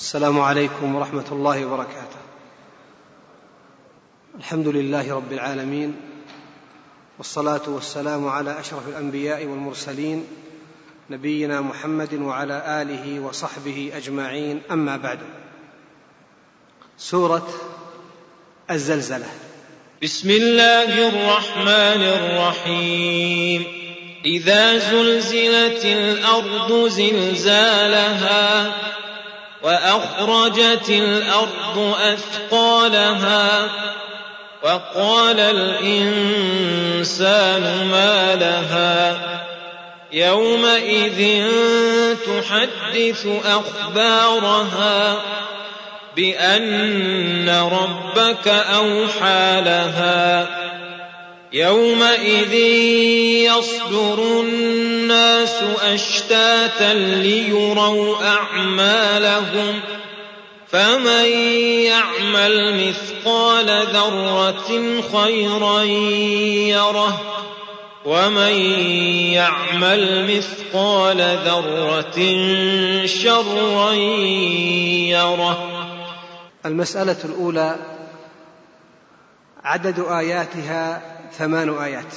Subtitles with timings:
[0.00, 2.20] السلام عليكم ورحمة الله وبركاته.
[4.38, 5.96] الحمد لله رب العالمين
[7.18, 10.26] والصلاة والسلام على أشرف الأنبياء والمرسلين
[11.10, 14.62] نبينا محمد وعلى آله وصحبه أجمعين.
[14.70, 15.18] أما بعد
[16.98, 17.48] سورة
[18.70, 19.28] الزلزلة.
[20.02, 23.64] بسم الله الرحمن الرحيم.
[24.24, 28.74] إذا زلزلت الأرض زلزالها
[29.62, 33.70] وأخرجت الأرض أثقالها
[34.62, 37.06] وقال الإنسان
[37.90, 39.16] ما لها
[40.12, 41.46] يومئذ
[42.26, 45.16] تحدث أخبارها
[46.16, 50.46] بأن ربك أوحى لها
[51.52, 52.54] يومئذ
[53.44, 59.80] يصدر الناس أشتاتا ليروا أعمالهم
[60.68, 61.24] فمن
[61.84, 67.20] يعمل مثقال ذرة خيرا يره
[68.04, 68.52] ومن
[69.32, 72.18] يعمل مثقال ذرة
[73.06, 73.92] شرا
[75.10, 75.68] يره
[76.66, 77.76] المسألة الأولى
[79.64, 82.14] عدد آياتها ثمان آيات.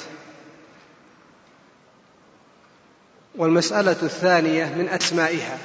[3.36, 5.58] والمسألة الثانية من أسمائها.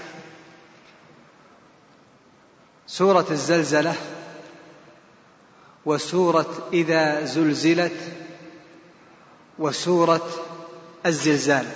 [2.87, 3.95] سورة الزلزلة
[5.87, 8.13] وسورة إذا زلزلت
[9.59, 10.29] وسورة
[11.07, 11.67] الزلزال.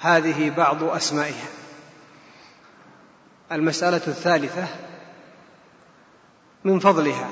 [0.00, 1.48] هذه بعض أسمائها.
[3.52, 4.66] المسألة الثالثة
[6.64, 7.30] من فضلها.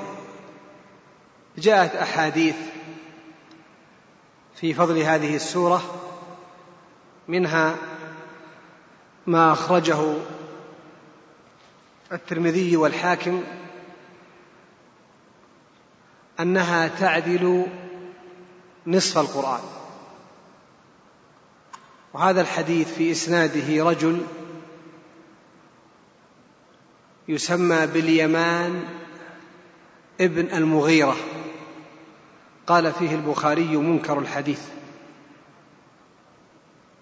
[1.57, 2.55] جاءت أحاديث
[4.59, 5.81] في فضل هذه السورة
[7.27, 7.75] منها
[9.27, 10.13] ما أخرجه
[12.11, 13.43] الترمذي والحاكم
[16.39, 17.65] أنها تعدل
[18.87, 19.61] نصف القرآن.
[22.13, 24.25] وهذا الحديث في إسناده رجل
[27.27, 28.83] يسمى باليمان
[30.21, 31.15] ابن المغيرة.
[32.67, 34.61] قال فيه البخاري منكر الحديث.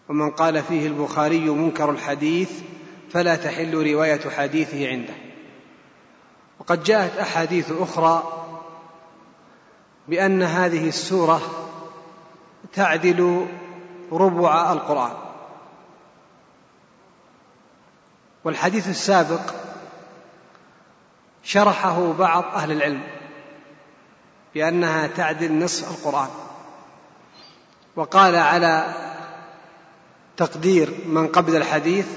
[0.10, 2.52] ومن قال فيه البخاري منكر الحديث
[3.12, 5.14] فلا تحل رواية حديثه عنده.
[6.60, 8.24] وقد جاءت أحاديث أخرى
[10.08, 11.42] بأن هذه السورة
[12.74, 13.48] تعدل
[14.12, 15.18] ربع القرآن.
[18.44, 19.54] والحديث السابق
[21.44, 23.15] شرحه بعض أهل العلم.
[24.56, 26.30] بأنها تعدل نصف القرآن.
[27.96, 28.94] وقال على
[30.38, 32.08] تقدير من قبل الحديث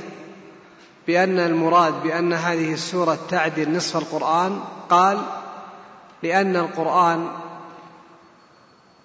[1.07, 4.61] بأن المراد بأن هذه السورة تعدل نصف القرآن
[4.91, 5.23] قال
[6.23, 7.29] لأن القرآن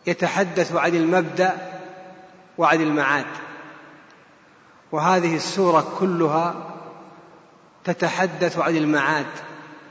[0.07, 1.79] يتحدث عن المبدأ
[2.57, 3.25] وعن المعاد.
[4.91, 6.55] وهذه السورة كلها
[7.83, 9.25] تتحدث عن المعاد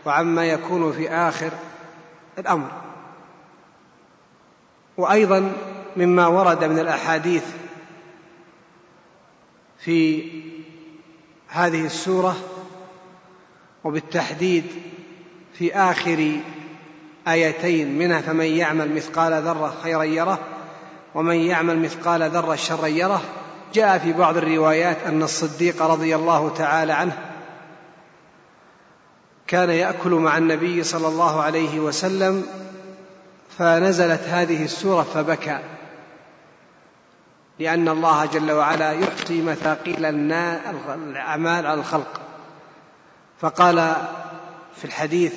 [0.06, 1.50] وعما يكون في آخر
[2.38, 2.81] الأمر.
[5.02, 5.52] وأيضا
[5.96, 7.44] مما ورد من الأحاديث
[9.78, 10.28] في
[11.48, 12.36] هذه السورة
[13.84, 14.64] وبالتحديد
[15.54, 16.36] في آخر
[17.28, 20.38] آيتين منها فمن يعمل مثقال ذرة خيرا يره
[21.14, 23.22] ومن يعمل مثقال ذرة شرا يره.
[23.74, 27.18] جاء في بعض الروايات أن الصديق رضي الله تعالى عنه
[29.46, 32.46] كان يأكل مع النبي صلى الله عليه وسلم
[33.58, 35.58] فنزلت هذه السورة فبكى.
[37.58, 42.20] لأن الله جل وعلا يحصي مثاقيل الأعمال على الخلق.
[43.40, 43.94] فقال
[44.76, 45.34] في الحديث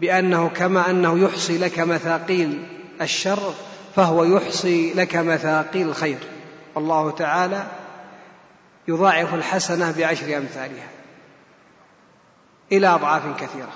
[0.00, 2.66] بأنه كما أنه يحصي لك مثاقيل
[3.00, 3.54] الشر
[3.96, 6.18] فهو يحصي لك مثاقيل الخير.
[6.74, 7.66] والله تعالى
[8.88, 10.88] يضاعف الحسنة بعشر أمثالها
[12.72, 13.72] إلى أضعاف كثيرة.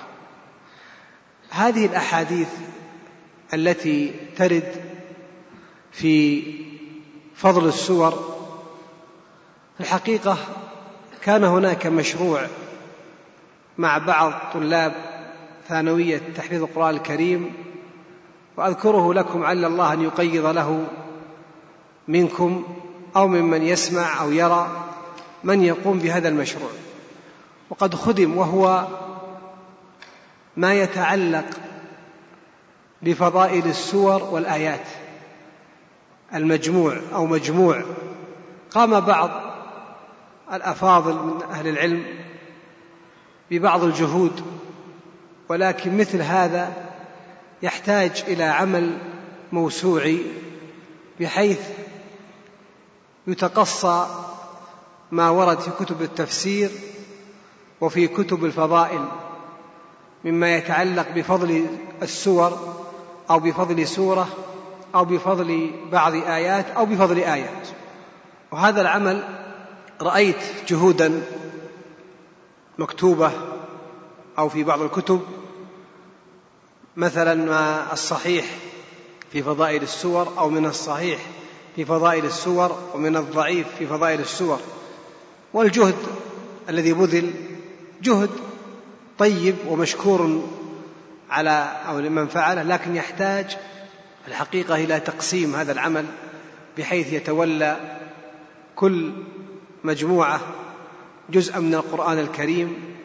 [1.55, 2.47] هذه الأحاديث
[3.53, 4.75] التي ترد
[5.91, 6.43] في
[7.35, 8.11] فضل السور
[9.77, 10.37] في الحقيقة
[11.21, 12.47] كان هناك مشروع
[13.77, 14.93] مع بعض طلاب
[15.67, 17.53] ثانوية تحفيظ القرآن الكريم
[18.57, 20.87] وأذكره لكم عل الله أن يقيض له
[22.07, 22.63] منكم
[23.15, 24.89] أو ممن يسمع أو يرى
[25.43, 26.71] من يقوم بهذا المشروع.
[27.69, 28.87] وقد خدم وهو
[30.57, 31.45] ما يتعلق
[33.01, 34.87] بفضائل السور والآيات.
[36.35, 37.83] المجموع أو مجموع.
[38.71, 39.29] قام بعض
[40.53, 42.05] الأفاضل من أهل العلم
[43.51, 44.41] ببعض الجهود
[45.49, 46.73] ولكن مثل هذا
[47.63, 48.97] يحتاج إلى عمل
[49.51, 50.21] موسوعي
[51.19, 51.59] بحيث
[53.27, 54.07] يتقصى
[55.11, 56.71] ما ورد في كتب التفسير
[57.81, 59.05] وفي كتب الفضائل.
[60.25, 61.67] مما يتعلق بفضل
[62.01, 62.75] السور
[63.29, 64.27] أو بفضل سورة
[64.95, 67.67] أو بفضل بعض آيات أو بفضل آيات.
[68.51, 69.23] وهذا العمل
[70.01, 70.37] رأيت
[70.67, 71.21] جهودا
[72.77, 73.31] مكتوبة
[74.37, 75.21] أو في بعض الكتب
[76.97, 78.45] مثلا ما الصحيح
[79.31, 81.19] في فضائل السور أو من الصحيح
[81.75, 84.59] في فضائل السور ومن الضعيف في فضائل السور.
[85.53, 85.95] والجهد
[86.69, 87.33] الذي بذل
[88.01, 88.29] جهد
[89.19, 90.43] طيب ومشكور
[91.29, 93.57] على أو لمن فعله لكن يحتاج
[94.27, 96.05] الحقيقة إلى تقسيم هذا العمل
[96.77, 97.97] بحيث يتولى
[98.75, 99.13] كل
[99.83, 100.41] مجموعة
[101.29, 102.95] جزءا من القرآن الكريم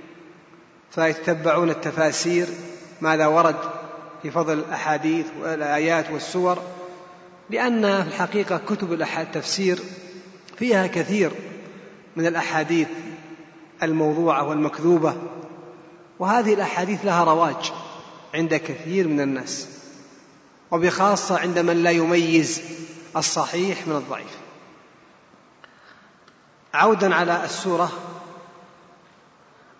[0.90, 2.46] فيتتبعون التفاسير
[3.00, 3.56] ماذا ورد
[4.22, 6.58] في فضل الأحاديث والآيات والسور
[7.50, 8.92] لأن في الحقيقة كتب
[9.22, 9.78] التفسير
[10.56, 11.30] فيها كثير
[12.16, 12.88] من الأحاديث
[13.82, 15.14] الموضوعة والمكذوبة.
[16.20, 17.72] وهذه الأحاديث لها رواج
[18.34, 19.68] عند كثير من الناس
[20.70, 22.62] وبخاصة عند من لا يميز
[23.16, 24.38] الصحيح من الضعيف.
[26.74, 27.92] عودا على السورة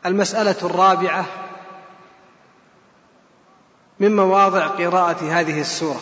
[0.07, 1.27] المسألة الرابعة
[4.01, 6.01] من مواضع قراءة هذه السورة.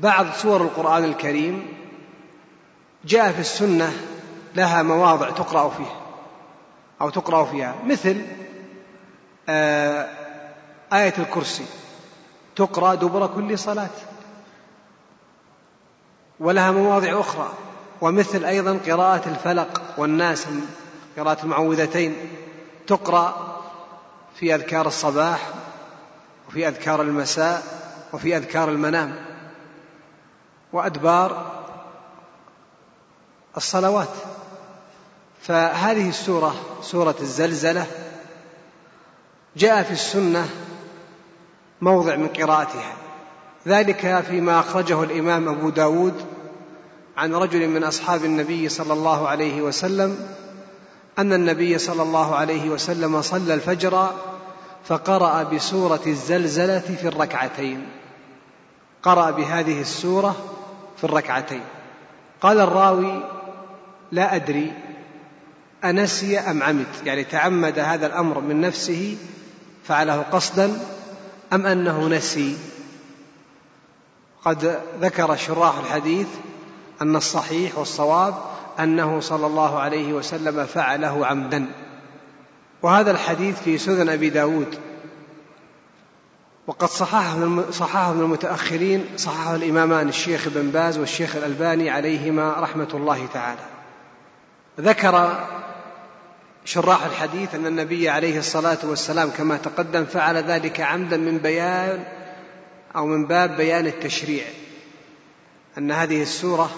[0.00, 1.68] بعض سور القرآن الكريم
[3.04, 3.92] جاء في السنة
[4.54, 6.00] لها مواضع تقرأ فيها
[7.00, 8.26] أو تقرأ فيها مثل
[9.48, 11.64] آية الكرسي.
[12.56, 13.90] تقرأ دبر كل صلاة.
[16.40, 17.52] ولها مواضع أخرى.
[18.00, 20.46] ومثل أيضا قراءة الفلق والناس
[21.16, 22.16] قراءة المعوذتين.
[22.86, 23.58] تقرأ
[24.34, 25.48] في أذكار الصباح
[26.48, 27.62] وفي أذكار المساء
[28.12, 29.24] وفي أذكار المنام.
[30.72, 31.62] وأدبار
[33.56, 34.08] الصلوات.
[35.42, 37.86] فهذه السورة سورة الزلزلة
[39.56, 40.48] جاء في السنة
[41.80, 42.92] موضع من قراءتها.
[43.68, 46.14] ذلك فيما أخرجه الإمام أبو داود
[47.16, 50.18] عن رجل من أصحاب النبي صلى الله عليه وسلم
[51.18, 54.10] أن النبي صلى الله عليه وسلم صلى الفجر
[54.84, 57.86] فقرأ بسورة الزلزلة في الركعتين.
[59.02, 60.36] قرأ بهذه السورة
[60.96, 61.64] في الركعتين.
[62.40, 63.22] قال الراوي
[64.12, 64.72] لا أدري
[65.84, 66.86] أنسي أم عمد.
[67.04, 69.16] يعني تعمد هذا الأمر من نفسه
[69.84, 70.80] فعله قصدا
[71.52, 72.56] أم أنه نسي؟
[74.44, 76.26] قد ذكر شراح الحديث
[77.02, 78.34] أن الصحيح والصواب
[78.80, 81.66] أنه صلى الله عليه وسلم فعله عمدا.
[82.82, 84.78] وهذا الحديث في سنن أبي داود.
[86.66, 93.26] وقد صححه صححه من المتأخرين صححه الإمامان الشيخ ابن باز والشيخ الألباني عليهما رحمة الله
[93.34, 93.60] تعالى.
[94.80, 95.44] ذكر
[96.64, 102.04] شراح الحديث أن النبي عليه الصلاة والسلام كما تقدم فعل ذلك عمدا من بيان
[102.96, 104.44] أو من باب بيان التشريع.
[105.78, 106.70] أن هذه السورة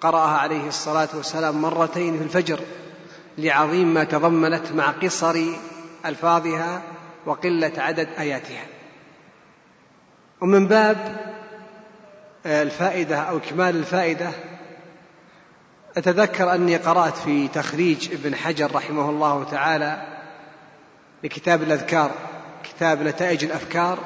[0.00, 2.60] قرأها عليه الصلاة والسلام مرتين في الفجر
[3.38, 5.42] لعظيم ما تضمنت مع قصر
[6.06, 6.82] ألفاظها
[7.26, 8.66] وقلة عدد آياتها.
[10.40, 11.16] ومن باب
[12.46, 14.30] الفائدة أو إكمال الفائدة
[15.96, 20.20] أتذكر أني قرأت في تخريج ابن حجر رحمه الله تعالى
[21.24, 22.10] لكتاب الأذكار
[22.64, 23.98] كتاب نتائج الأفكار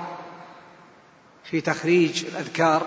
[1.45, 2.87] في تخريج الأذكار.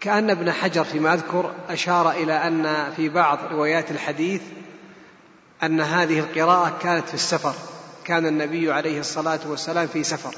[0.00, 4.42] كأن ابن حجر فيما أذكر أشار إلى أن في بعض روايات الحديث
[5.62, 7.54] أن هذه القراءة كانت في السفر
[8.04, 10.34] كان النبي عليه الصلاة والسلام في سفر.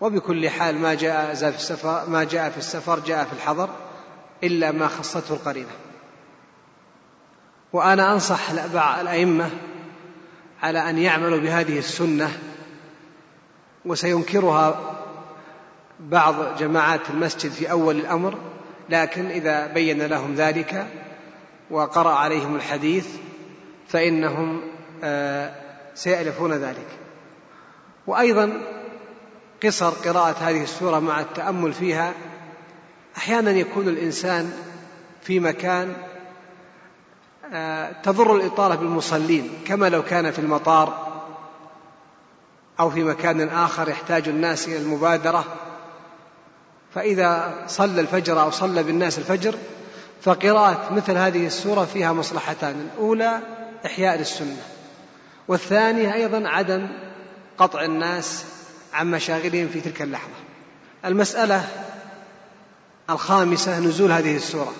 [0.00, 3.70] وبكل حال ما جاء في السفر ما جاء في السفر جاء في الحضر.
[4.44, 5.70] إلا ما خصته القرينة.
[7.72, 8.50] وأنا أنصح
[9.00, 9.50] الأئمة
[10.62, 12.38] على أن يعملوا بهذه السنة
[13.84, 14.96] وسينكرها
[16.00, 18.38] بعض جماعات المسجد في أول الأمر
[18.88, 20.86] لكن إذا بين لهم ذلك
[21.70, 23.08] وقرأ عليهم الحديث
[23.88, 24.60] فإنهم
[25.04, 25.54] آه،
[25.94, 26.86] سيألفون ذلك.
[28.06, 28.62] وأيضا
[29.64, 32.14] قصر قراءة هذه السورة مع التأمل فيها
[33.16, 34.52] أحيانا يكون الإنسان
[35.22, 35.96] في مكان
[37.52, 41.06] آه، تضر الإطالة بالمصلين كما لو كان في المطار
[42.80, 45.44] أو في مكان آخر يحتاج الناس إلى المبادرة.
[46.94, 49.54] فإذا صلى الفجر أو صلى بالناس الفجر
[50.22, 53.40] فقراءة مثل هذه السورة فيها مصلحتان الأولى
[53.86, 54.62] إحياء للسنة
[55.48, 56.88] والثانية أيضا عدم
[57.58, 58.44] قطع الناس
[58.92, 60.30] عن مشاغلهم في تلك اللحظة.
[61.04, 61.64] المسألة
[63.10, 64.72] الخامسة نزول هذه السورة.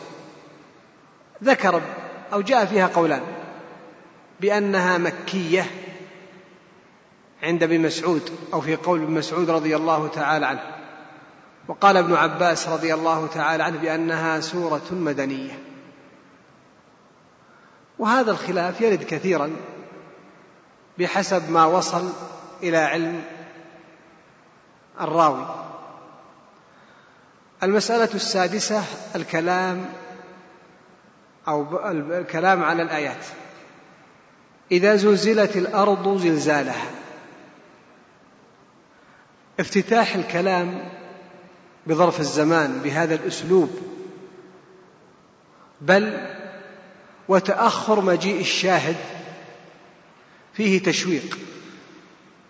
[1.45, 1.83] ذكر
[2.33, 3.23] أو جاء فيها قولان.
[4.41, 5.71] بأنها مكية
[7.43, 10.77] عند ابن مسعود أو في قول ابن مسعود رضي الله تعالى عنه.
[11.69, 15.59] وقال ابن عباس رضي الله تعالى عنه بأنها سورة مدنية.
[17.99, 19.51] وهذا الخلاف يرد كثيرا
[20.99, 22.13] بحسب ما وصل
[22.63, 23.23] إلى علم
[25.01, 25.66] الراوي.
[27.63, 28.85] المسألة السادسة
[29.15, 29.85] الكلام
[31.49, 33.25] أو الكلام على الآيات.
[34.73, 36.91] إذا زلزلت الأرض زلزالها.
[39.61, 40.89] افتتاح الكلام
[41.87, 43.71] بظرف الزمان بهذا الأسلوب.
[45.81, 46.27] بل
[47.29, 48.97] وتأخر مجيء الشاهد
[50.55, 51.39] فيه تشويق.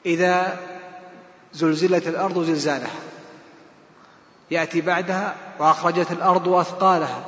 [0.06, 0.60] إذا
[1.52, 2.90] زلزلت الأرض زلزالها.
[4.50, 7.24] يأتي بعدها وأخرجت الأرض أثقالها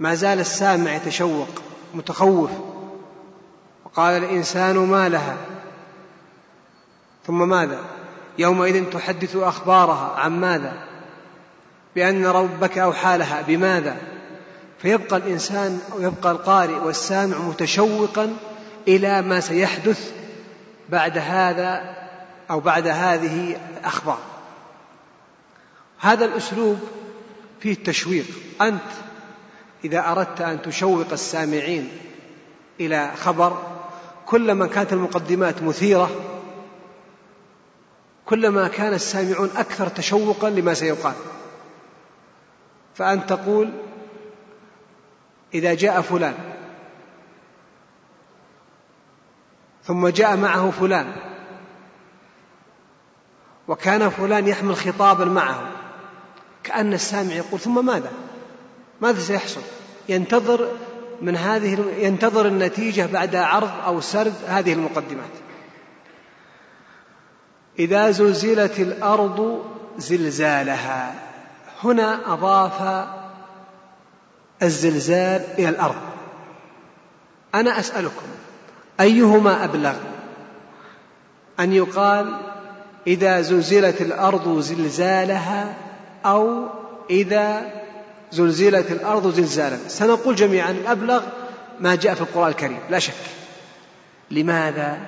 [0.00, 1.48] ما زال السامع يتشوق
[1.94, 2.50] متخوف.
[3.84, 5.36] وقال الإنسان ما لها؟
[7.26, 7.78] ثم ماذا؟
[8.38, 10.72] يومئذ تحدث أخبارها عن ماذا؟
[11.94, 13.96] بأن ربك أوحى لها بماذا؟
[14.78, 18.36] فيبقى الإنسان أو يبقى القارئ والسامع متشوقا
[18.88, 20.12] إلى ما سيحدث
[20.88, 21.94] بعد هذا
[22.50, 24.29] أو بعد هذه الأخبار.
[26.00, 26.78] هذا الأسلوب
[27.60, 28.26] فيه التشويق
[28.60, 28.90] أنت
[29.84, 31.88] إذا أردت أن تشوق السامعين
[32.80, 33.62] إلى خبر
[34.26, 36.10] كلما كانت المقدمات مثيرة
[38.26, 41.14] كلما كان السامعون أكثر تشوقا لما سيقال.
[42.94, 43.70] فأن تقول
[45.54, 46.34] إذا جاء فلان
[49.84, 51.12] ثم جاء معه فلان
[53.68, 55.79] وكان فلان يحمل خطابا معه
[56.64, 58.10] كأن السامع يقول ثم ماذا؟
[59.00, 59.60] ماذا سيحصل؟
[60.08, 60.68] ينتظر
[61.22, 65.30] من هذه ينتظر النتيجة بعد عرض أو سرد هذه المقدمات.
[67.78, 69.64] إذا زلزلت الأرض
[69.98, 71.14] زلزالها
[71.84, 73.08] هنا أضاف
[74.62, 76.00] الزلزال إلى الأرض
[77.54, 78.26] أنا أسألكم
[79.00, 79.94] أيهما أبلغ
[81.60, 82.36] أن يقال
[83.06, 85.74] إذا زلزلت الأرض زلزالها
[86.26, 86.66] أو
[87.10, 87.62] إذا
[88.30, 89.76] زلزلت الأرض زلزالا.
[89.88, 91.22] سنقول جميعا الأبلغ
[91.80, 92.78] ما جاء في القرآن الكريم.
[92.90, 93.14] لا شك.
[94.30, 94.98] لماذا؟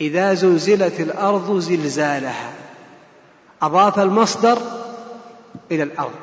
[0.00, 2.50] إذا زلزلت الأرض زلزالها
[3.62, 4.58] أضاف المصدر
[5.70, 6.14] إلى الأرض.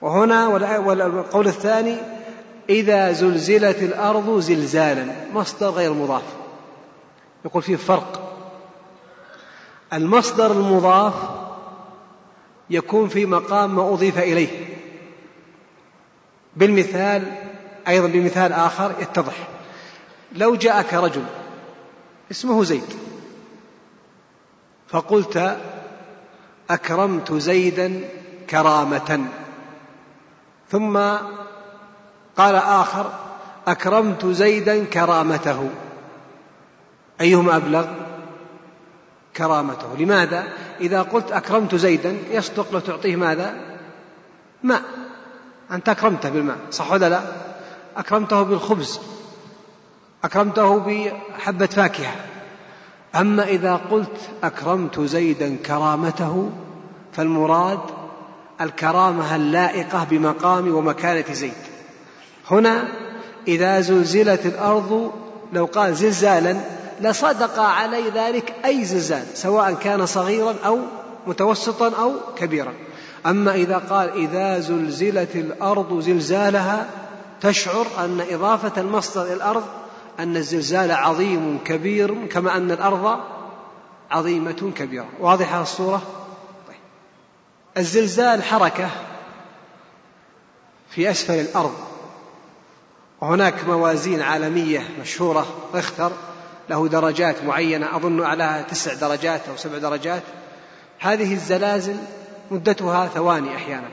[0.00, 0.46] وهنا
[0.78, 1.96] والقول الثاني
[2.68, 6.22] إذا زلزلت الأرض زلزالا مصدر غير مضاف.
[7.44, 8.36] يقول فيه فرق.
[9.92, 11.14] المصدر المضاف
[12.70, 14.66] يكون في مقام ما أضيف إليه.
[16.56, 17.32] بالمثال
[17.88, 19.48] أيضا بمثال آخر يتضح
[20.32, 21.24] لو جاءك رجل
[22.30, 22.94] اسمه زيد
[24.88, 25.56] فقلت
[26.70, 28.00] أكرمت زيدا
[28.50, 29.28] كرامة.
[30.70, 30.98] ثم
[32.36, 33.12] قال آخر
[33.66, 35.70] أكرمت زيدا كرامته.
[37.20, 37.86] أيهما أبلغ؟
[39.36, 39.96] كرامته.
[39.98, 40.44] لماذا؟
[40.80, 43.54] إذا قلت أكرمت زيدا يصدق لو تعطيه ماذا؟
[44.62, 44.82] ماء.
[45.72, 47.22] أنت أكرمته بالماء صح ولا لا؟
[47.96, 49.00] أكرمته بالخبز.
[50.24, 52.14] أكرمته بحبة فاكهة.
[53.14, 56.50] أما إذا قلت أكرمت زيدا كرامته
[57.12, 57.80] فالمراد
[58.60, 61.52] الكرامة اللائقة بمقام ومكانة زيد.
[62.50, 62.88] هنا
[63.48, 65.12] إذا زلزلت الأرض
[65.52, 66.56] لو قال زلزالا
[67.00, 70.78] لصدق علي ذلك أي زلزال سواء كان صغيرا أو
[71.26, 72.74] متوسطا أو كبيرا.
[73.26, 76.86] أما إذا قال إذا زلزلت الأرض زلزالها
[77.40, 79.64] تشعر أن إضافة المصدر إلى الأرض
[80.18, 83.20] أن الزلزال عظيم كبير كما أن الأرض
[84.10, 85.08] عظيمة كبيرة.
[85.20, 86.02] واضحة الصورة؟
[86.68, 86.76] طيب.
[87.76, 88.88] الزلزال حركة
[90.90, 91.74] في أسفل الأرض.
[93.20, 96.12] وهناك موازين عالمية مشهورة ريختر
[96.70, 100.22] له درجات معينة أظن أعلاها تسع درجات أو سبع درجات.
[100.98, 101.96] هذه الزلازل
[102.50, 103.88] مدتها ثواني أحيانا.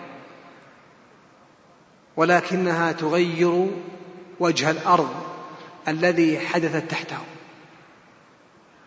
[2.15, 3.67] ولكنها تغير
[4.39, 5.09] وجه الأرض
[5.87, 7.17] الذي حدثت تحته.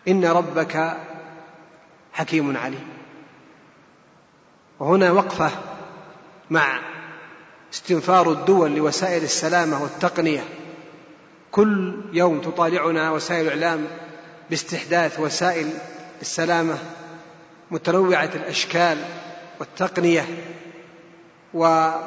[0.07, 0.97] إن ربك
[2.13, 2.87] حكيم عليم.
[4.79, 5.51] وهنا وقفة
[6.49, 6.79] مع
[7.73, 10.43] استنفار الدول لوسائل السلامة والتقنية.
[11.51, 13.87] كل يوم تطالعنا وسائل الإعلام
[14.49, 15.69] باستحداث وسائل
[16.21, 16.77] السلامة
[17.71, 18.97] متنوعة الأشكال
[19.59, 20.25] والتقنية
[21.53, 22.01] وما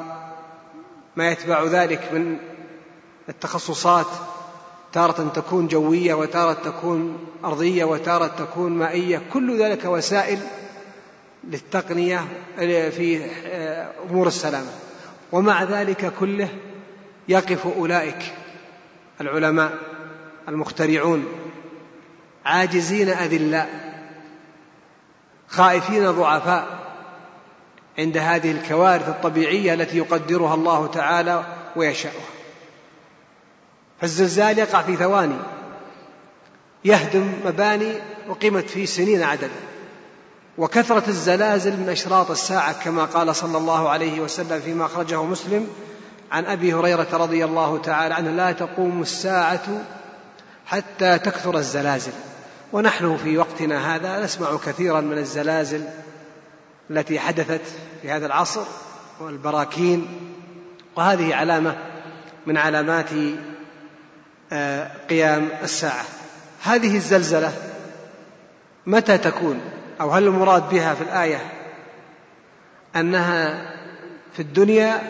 [1.19, 2.37] يتبع ذلك من
[3.29, 4.07] التخصصات
[4.93, 10.39] تارة تكون جوية وتارة تكون أرضية وتارة تكون مائية كل ذلك وسائل
[11.43, 12.25] للتقنية
[12.89, 13.25] في
[14.09, 14.71] أمور السلامة.
[15.31, 16.49] ومع ذلك كله
[17.27, 18.33] يقف أولئك.
[19.21, 19.73] العلماء
[20.47, 21.25] المخترعون
[22.45, 23.95] عاجزين أذلاء
[25.47, 26.85] خائفين ضعفاء
[27.97, 31.43] عند هذه الكوارث الطبيعية التي يقدرها الله تعالى
[31.75, 32.35] ويشاؤها
[34.01, 35.37] فالزلزال يقع في ثواني
[36.85, 37.93] يهدم مباني
[38.29, 39.49] أقيمت في سنين عددا.
[40.57, 45.67] وكثرة الزلازل من أشراط الساعة كما قال صلى الله عليه وسلم فيما أخرجه مسلم
[46.31, 49.83] عن أبي هريرة رضي الله تعالى عنه لا تقوم الساعة
[50.65, 52.11] حتى تكثر الزلازل.
[52.73, 55.83] ونحن في وقتنا هذا نسمع كثيرا من الزلازل
[56.89, 57.61] التي حدثت
[58.01, 58.63] في هذا العصر
[59.19, 60.07] والبراكين
[60.95, 61.77] وهذه علامة
[62.45, 63.09] من علامات
[64.51, 66.05] آه، قيام الساعة.
[66.63, 67.53] هذه الزلزلة
[68.85, 69.61] متى تكون؟
[70.01, 71.51] أو هل المراد بها في الآية
[72.95, 73.65] أنها
[74.33, 75.01] في الدنيا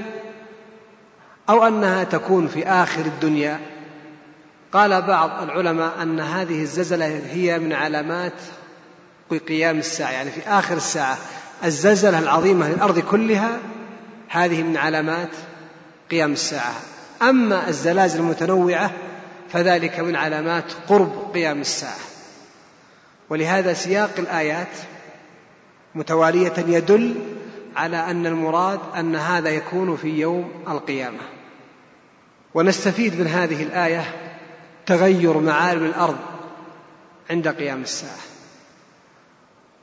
[1.49, 3.59] أو أنها تكون في آخر الدنيا.
[4.71, 8.33] قال بعض العلماء أن هذه الزلزلة هي من علامات
[9.47, 11.17] قيام الساعة يعني في آخر الساعة.
[11.65, 13.57] الزلزلة العظيمة للأرض كلها
[14.27, 15.29] هذه من علامات
[16.11, 16.73] قيام الساعة.
[17.21, 18.91] أما الزلازل المتنوعة
[19.49, 21.99] فذلك من علامات قرب قيام الساعة.
[23.29, 24.67] ولهذا سياق الآيات
[25.95, 27.15] متوالية يدل
[27.75, 31.34] على أن المراد أن هذا يكون في يوم القيامة.
[32.55, 34.05] ونستفيد من هذه الآية
[34.85, 36.17] تغير معالم الأرض
[37.29, 38.19] عند قيام الساعة.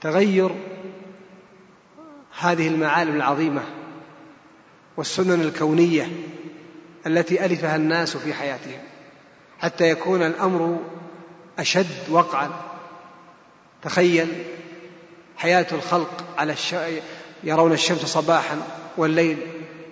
[0.01, 0.51] تغير
[2.41, 3.63] هذه المعالم العظيمة
[4.97, 6.09] والسنن الكونية
[7.07, 8.81] التي ألفها الناس في حياتهم
[9.59, 10.79] حتى يكون الأمر
[11.59, 12.51] أشد وقعا.
[13.83, 14.29] تخيل
[15.37, 16.75] حياة الخلق على الش...
[17.45, 18.63] يرون الشمس صباحا
[18.97, 19.39] والليل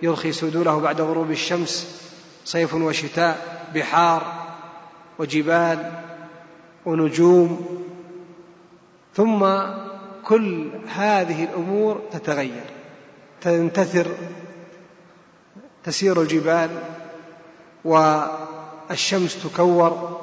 [0.03, 2.01] يرخي سدوله بعد غروب الشمس
[2.45, 4.23] صيف وشتاء بحار
[5.19, 5.93] وجبال
[6.87, 7.81] ونجوم.
[9.15, 9.47] ثم
[10.25, 12.65] كل هذه الأمور تتغير
[13.41, 14.07] تنتثر
[15.85, 16.71] تسير الجبال
[17.85, 20.21] والشمس تكور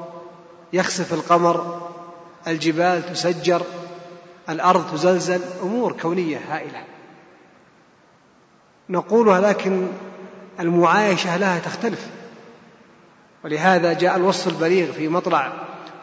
[0.74, 1.90] يخسف القمر
[2.48, 3.62] الجبال تسجر
[4.50, 6.84] الأرض تزلزل أمور كونية هائلة.
[8.90, 9.88] نقولها لكن
[10.60, 12.08] المعايشة لها تختلف.
[13.44, 15.54] ولهذا جاء الوصف البليغ في مطلع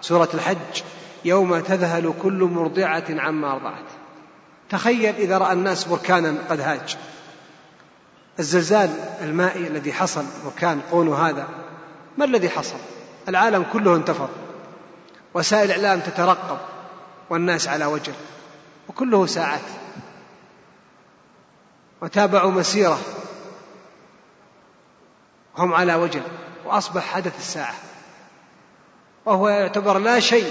[0.01, 0.83] سورة الحج
[1.25, 3.85] يوم تذهل كل مرضعة عما أرضعت.
[4.71, 6.97] تخيل إذا رأى الناس بركانا قد هاج.
[8.39, 8.91] الزلزال
[9.21, 11.49] المائي الذي حصل بركان قونو هذا
[12.19, 12.79] ما الذي حصل؟
[13.29, 14.29] العالم كله انتفض.
[15.35, 16.59] وسائل الاعلام تترقب
[17.31, 18.15] والناس على وجل
[18.89, 19.61] وكله ساعات.
[22.03, 22.99] وتابعوا مسيرة
[25.59, 26.23] هم على وجل
[26.65, 27.75] وأصبح حدث الساعة.
[29.27, 30.51] وهو يعتبر لا شيء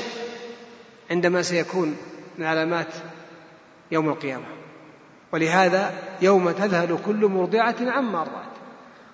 [1.12, 1.98] عندما سيكون
[2.38, 2.88] من علامات
[3.92, 4.46] يوم القيامة.
[5.34, 8.54] ولهذا يوم تذهل كل مرضعة عما ارضعت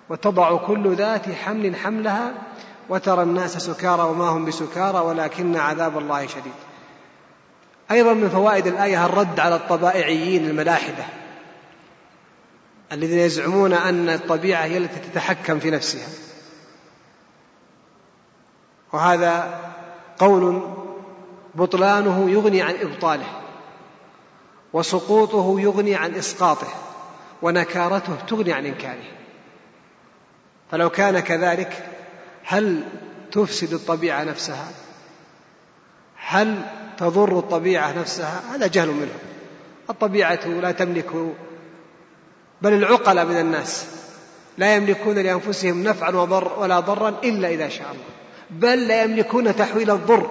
[0.08, 2.32] وتضع كل ذات حمل حملها
[2.88, 6.52] وترى الناس سكارى وما هم بسكارى ولكن عذاب الله شديد.
[7.90, 11.04] أيضا من فوائد الآية الرد على الطبائعيين الملاحدة.
[12.92, 16.08] الذين يزعمون أن الطبيعة هي التي تتحكم في نفسها.
[18.92, 19.60] وهذا
[20.18, 20.62] قول
[21.54, 23.40] بطلانه يغني عن إبطاله
[24.72, 26.68] وسقوطه يغني عن إسقاطه
[27.42, 29.10] ونكارته تغني عن إنكاره.
[30.70, 31.86] فلو كان كذلك
[32.44, 32.84] هل
[33.32, 34.68] تفسد الطبيعة نفسها؟
[36.16, 36.62] هل
[36.98, 39.18] تضر الطبيعة نفسها؟ هذا جهل منهم
[39.90, 41.10] الطبيعة لا تملك
[42.62, 43.86] بل العقلاء من الناس.
[44.58, 46.10] لا يملكون لأنفسهم نفعا
[46.58, 48.04] ولا ضرا إلا إذا شاء الله.
[48.50, 50.30] بل لا يملكون تحويل الضر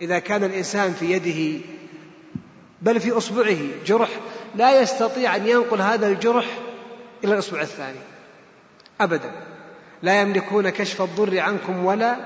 [0.00, 1.64] إذا كان الإنسان في يده
[2.82, 4.08] بل في إصبعه جرح.
[4.54, 6.46] لا يستطيع أن ينقل هذا الجرح
[7.24, 7.98] إلى الإصبع الثاني.
[9.00, 9.30] أبدا.
[10.02, 12.16] لا يملكون كشف الضر عنكم ولا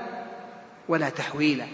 [0.87, 1.65] ولا تحويلا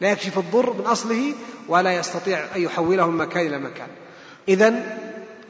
[0.00, 1.34] لا يكشف الضر من أصله
[1.68, 3.88] ولا يستطيع أن يحوله من مكان إلى مكان.
[4.48, 4.98] إذا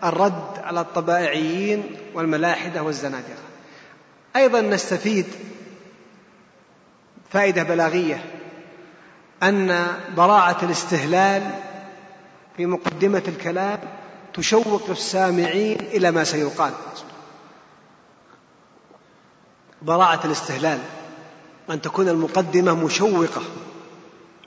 [0.05, 3.43] الرد على الطبائعيين والملاحدة والزنادقة.
[4.37, 5.27] أيضا نستفيد
[7.31, 8.25] فائدة بلاغية
[9.43, 11.51] أن براعة الاستهلال
[12.57, 13.79] في مقدمة الكلام
[14.35, 16.73] تشوق السامعين إلى ما سيقال.
[19.83, 20.79] براعة الاستهلال
[21.71, 23.43] أن تكون المقدمة مشوقة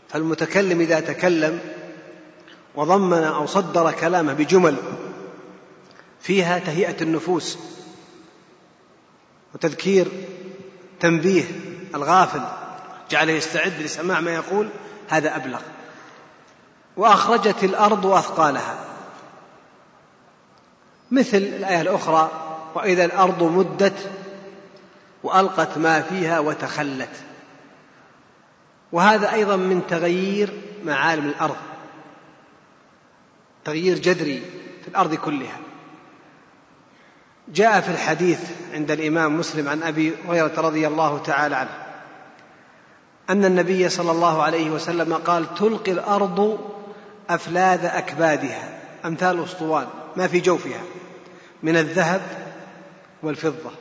[0.09, 1.59] فالمتكلم إذا تكلم
[2.75, 4.75] وضمن أو صدر كلامه بجمل
[6.21, 7.57] فيها تهيئة النفوس
[9.53, 10.07] وتذكير
[10.99, 11.43] تنبيه
[11.95, 12.41] الغافل.
[13.09, 14.69] جعله يستعد لسماع ما يقول
[15.09, 15.61] هذا أبلغ.
[16.97, 18.85] وأخرجت الأرض أثقالها.
[21.11, 22.31] مثل الآية الأخرى
[22.75, 24.09] وإذا الأرض مدت
[25.23, 27.23] وألقت ما فيها وتخلت.
[28.91, 30.53] وهذا أيضا من تغيير
[30.83, 31.57] معالم الأرض.
[33.65, 34.41] تغيير جذري
[34.81, 35.57] في الأرض كلها.
[37.53, 38.39] جاء في الحديث
[38.73, 41.81] عند الإمام مسلم عن أبي هريرة رضي الله تعالى عنه
[43.29, 46.59] أن النبي صلى الله عليه وسلم قال تلقي الأرض
[47.29, 50.81] أفلاذ أكبادها أمثال الأسطوان ما في جوفها
[51.63, 52.21] من الذهب
[53.23, 53.71] والفضة.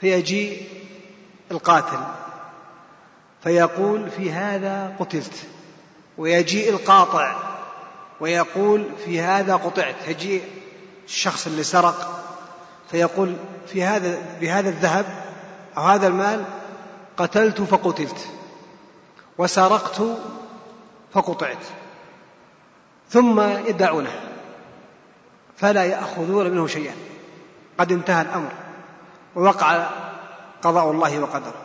[0.00, 0.62] فيجيء
[1.50, 1.98] القاتل
[3.42, 5.46] فيقول في هذا قتلت.
[6.18, 7.36] ويجيء القاطع
[8.20, 9.94] ويقول في هذا قطعت.
[10.08, 10.42] يجيء
[11.06, 12.25] الشخص اللي سرق
[12.90, 15.06] فيقول في هذا بهذا الذهب
[15.76, 16.44] أو هذا المال
[17.16, 18.28] قتلت فقتلت
[19.38, 20.02] وسرقت
[21.12, 21.64] فقطعت
[23.08, 24.20] ثم يدعونه
[25.56, 26.94] فلا يأخذون منه شيئا
[27.78, 28.52] قد انتهى الأمر
[29.36, 29.86] ووقع
[30.62, 31.62] قضاء الله وقدره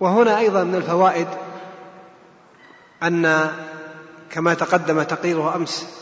[0.00, 1.28] وهنا أيضا من الفوائد
[3.02, 3.50] أن
[4.30, 5.99] كما تقدم تقريره أمس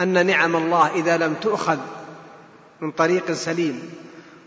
[0.00, 1.78] أن نعم الله إذا لم تؤخذ
[2.80, 3.90] من طريق سليم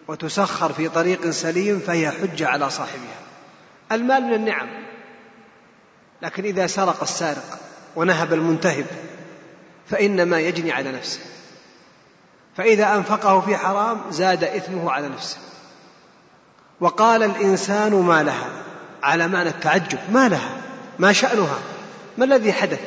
[0.07, 3.19] وتسخر في طريق سليم فهي حجة على صاحبها.
[3.91, 4.67] المال من النعم
[6.21, 7.59] لكن إذا سرق السارق
[7.95, 8.85] ونهب المنتهب
[9.89, 11.19] فإنما يجني على نفسه.
[12.57, 15.37] فإذا أنفقه في حرام زاد إثمه على نفسه.
[16.79, 18.49] وقال الإنسان ما لها
[19.03, 20.57] على معنى التعجب ما لها
[20.99, 21.59] ما شأنها
[22.17, 22.79] ما الذي حدث؟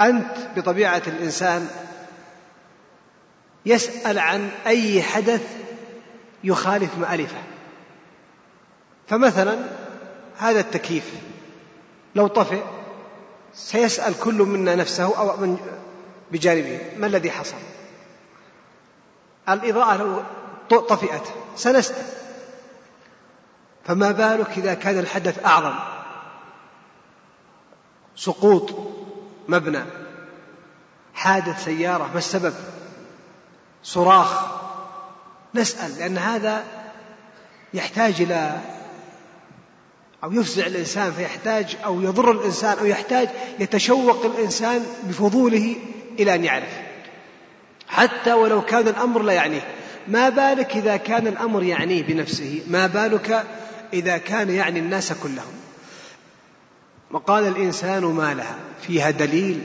[0.00, 1.68] أنت بطبيعة الإنسان
[3.66, 5.56] يسأل عن أي حدث
[6.44, 7.42] يخالف مآلفه.
[9.08, 9.58] فمثلا
[10.38, 11.14] هذا التكييف
[12.14, 12.62] لو طفئ
[13.54, 15.58] سيسأل كل منا نفسه أو من
[16.32, 17.56] بجانبه ما الذي حصل؟
[19.48, 21.22] الإضاءة لو طفئت
[21.56, 22.04] سنسأل
[23.84, 25.74] فما بالك إذا كان الحدث أعظم؟
[28.16, 28.74] سقوط
[29.48, 29.84] مبنى
[31.14, 32.54] حادث سيارة ما السبب؟
[33.82, 34.60] صراخ.
[35.54, 36.64] نسأل لأن هذا
[37.74, 38.60] يحتاج إلى
[40.24, 45.76] أو يفزع الإنسان فيحتاج أو يضر الإنسان أو يحتاج يتشوق الإنسان بفضوله
[46.18, 46.80] إلى أن يعرف.
[47.88, 49.62] حتى ولو كان الأمر لا يعنيه.
[50.08, 53.44] ما بالك إذا كان الأمر يعنيه بنفسه؟ ما بالك
[53.92, 55.54] إذا كان يعني الناس كلهم؟
[57.10, 58.56] وقال الإنسان ما لها.
[58.82, 59.64] فيها دليل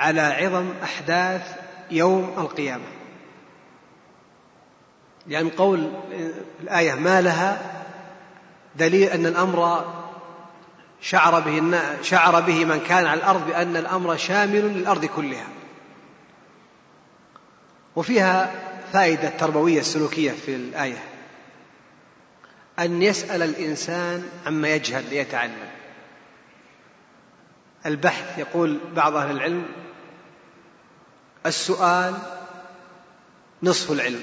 [0.00, 1.42] على عظم أحداث
[1.90, 2.91] يوم القيامة.
[5.28, 5.92] يعني قول
[6.60, 7.72] الآية ما لها
[8.76, 9.84] دليل أن الأمر
[11.00, 15.46] شعر به شعر به من كان على الأرض بأن الأمر شامل للأرض كلها.
[17.96, 18.50] وفيها
[18.92, 21.04] فائدة تربوية سلوكية في الآية.
[22.78, 25.70] أن يسأل الإنسان عما يجهل ليتعلم.
[27.86, 29.66] البحث يقول بعض أهل العلم
[31.46, 32.14] السؤال
[33.62, 34.20] نصف العلم.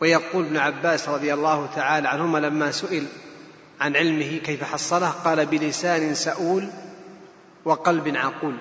[0.00, 3.06] ويقول ابن عباس رضي الله تعالى عنهما لما سئل
[3.80, 6.70] عن علمه كيف حصله قال بلسان سؤول
[7.64, 8.56] وقلب عقول.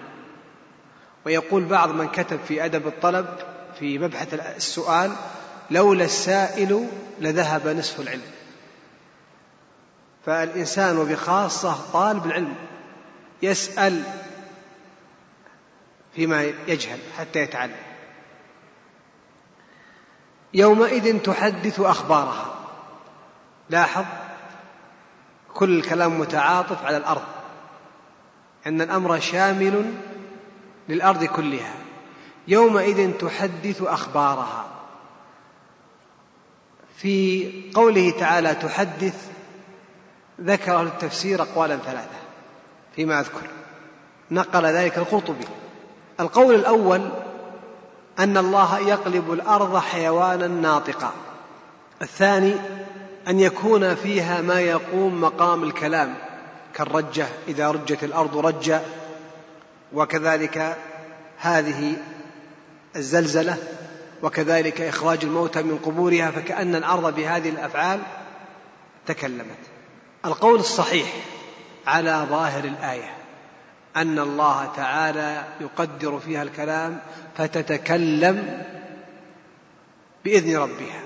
[1.25, 3.25] ويقول بعض من كتب في أدب الطلب
[3.79, 5.11] في مبحث السؤال
[5.71, 6.87] لولا السائل
[7.19, 8.21] لذهب نصف العلم.
[10.25, 12.55] فالإنسان وبخاصة طالب العلم
[13.41, 14.03] يسأل
[16.15, 17.94] فيما يجهل حتى يتعلم.
[20.55, 22.55] يومئذ تحدث أخبارها.
[23.69, 24.05] لاحظ
[25.53, 27.23] كل الكلام متعاطف على الأرض
[28.67, 29.93] أن الأمر شامل
[30.89, 31.73] للأرض كلها.
[32.47, 34.65] يومئذ تحدث أخبارها.
[36.97, 39.29] في قوله تعالى تحدث
[40.41, 42.19] ذكر التفسير أقوالا ثلاثة
[42.95, 43.47] فيما أذكر.
[44.31, 45.45] نقل ذلك القرطبي.
[46.19, 47.09] القول الأول
[48.19, 51.13] أن الله يقلب الأرض حيوانا ناطقا.
[52.01, 52.55] الثاني
[53.27, 56.15] أن يكون فيها ما يقوم مقام الكلام
[56.73, 58.81] كالرجة إذا رجت الأرض رجا
[59.93, 60.77] وكذلك
[61.37, 61.93] هذه
[62.95, 63.57] الزلزلة
[64.23, 67.99] وكذلك إخراج الموتى من قبورها فكأن الأرض بهذه الأفعال
[69.05, 69.57] تكلمت.
[70.25, 71.13] القول الصحيح
[71.87, 73.24] على ظاهر الآية.
[73.95, 76.99] أن الله تعالى يقدر فيها الكلام
[77.37, 78.63] فتتكلم
[80.25, 81.01] بإذن ربها.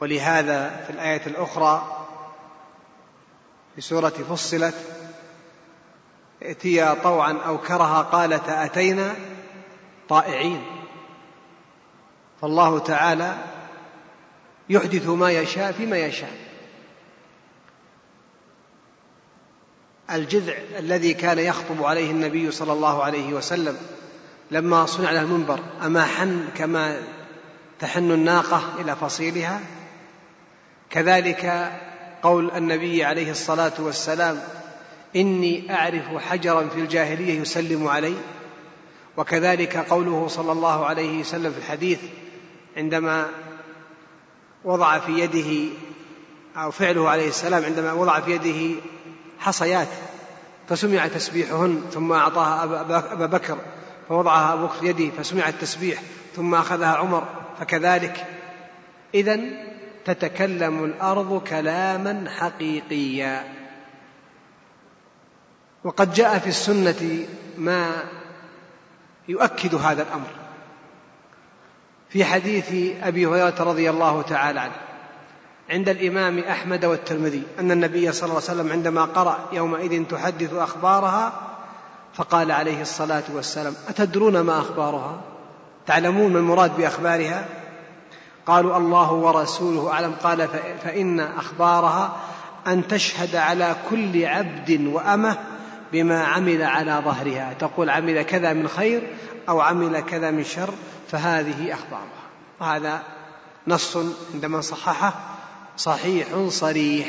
[0.00, 2.06] ولهذا في الآية الأخرى
[3.74, 4.74] في سورة فصلت
[6.42, 9.14] ائتيا طوعا أو كرها قالتا أتينا
[10.08, 10.66] طائعين.
[12.40, 13.36] فالله تعالى
[14.68, 16.41] يحدث ما يشاء فيما يشاء.
[20.12, 23.76] الجذع الذي كان يخطب عليه النبي صلى الله عليه وسلم
[24.50, 27.02] لما صنع له المنبر أما حن كما
[27.80, 29.60] تحن الناقة إلى فصيلها؟
[30.90, 31.72] كذلك
[32.22, 34.40] قول النبي عليه الصلاة والسلام
[35.16, 38.14] إني أعرف حجرا في الجاهلية يسلم علي.
[39.16, 41.98] وكذلك قوله صلى الله عليه وسلم في الحديث
[42.76, 43.28] عندما
[44.64, 45.72] وضع في يده
[46.56, 48.80] أو فعله عليه السلام عندما وضع في يده
[49.42, 49.88] حصيات
[50.68, 52.64] فسمع تسبيحهن ثم أعطاها
[53.12, 53.58] أبا بكر
[54.08, 56.02] فوضعها أبو بكر في يده فسمع التسبيح
[56.36, 57.28] ثم أخذها عمر
[57.60, 58.26] فكذلك.
[59.14, 59.40] إذا
[60.04, 63.44] تتكلم الأرض كلاما حقيقيا.
[65.84, 67.26] وقد جاء في السنة
[67.58, 68.04] ما
[69.28, 70.30] يؤكد هذا الأمر
[72.08, 74.91] في حديث أبي هريرة رضي الله تعالى عنه.
[75.72, 81.32] عند الإمام أحمد والترمذي أن النبي صلى الله عليه وسلم عندما قرأ يومئذ تحدث أخبارها
[82.14, 85.20] فقال عليه الصلاة والسلام أتدرون ما أخبارها؟
[85.86, 87.44] تعلمون ما المراد بأخبارها؟
[88.46, 90.14] قالوا الله ورسوله أعلم.
[90.22, 90.48] قال
[90.84, 92.16] فإن أخبارها
[92.66, 95.38] أن تشهد على كل عبد وأمة
[95.92, 97.54] بما عمل على ظهرها.
[97.58, 99.02] تقول عمل كذا من خير
[99.48, 100.74] أو عمل كذا من شر
[101.08, 102.22] فهذه أخبارها.
[102.60, 103.02] وهذا
[103.66, 103.98] نص
[104.34, 105.14] عندما صححه
[105.82, 107.06] صحيح صريح.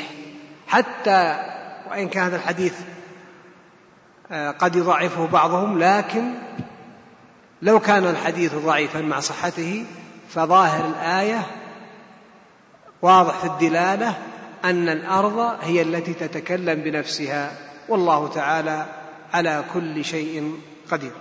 [0.66, 1.38] حتى
[1.90, 2.74] وإن كان هذا الحديث
[4.30, 6.34] آه، قد يضعفه بعضهم لكن
[7.62, 9.84] لو كان الحديث ضعيفا مع صحته
[10.28, 11.46] فظاهر الآية
[13.02, 14.18] واضح في الدلالة
[14.64, 17.52] أن الأرض هي التي تتكلم بنفسها.
[17.88, 18.86] والله تعالى
[19.32, 20.60] على كل شيء
[20.90, 21.12] قدير.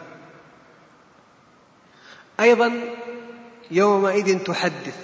[2.39, 2.72] أيضا
[3.72, 4.98] يومئذ تحدث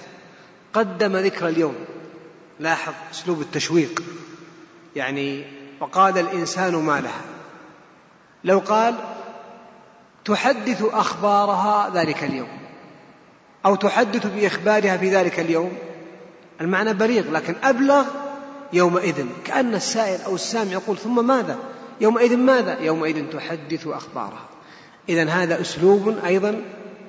[0.72, 1.74] قدم ذكر اليوم.
[2.60, 4.02] لاحظ أسلوب التشويق.
[4.96, 5.44] يعني
[5.80, 7.22] وقال الإنسان ما لها.
[8.44, 8.94] لو قال
[10.24, 12.58] تحدث أخبارها ذلك اليوم
[13.66, 15.72] أو تحدث بإخبارها في ذلك اليوم
[16.60, 18.04] المعنى بليغ لكن أبلغ
[18.72, 19.26] يومئذ.
[19.44, 21.58] كأن السائل أو السامع يقول ثم ماذا؟
[22.00, 24.48] يومئذ ماذا؟ يومئذ تحدث أخبارها.
[25.08, 26.62] اذا هذا أسلوب أيضا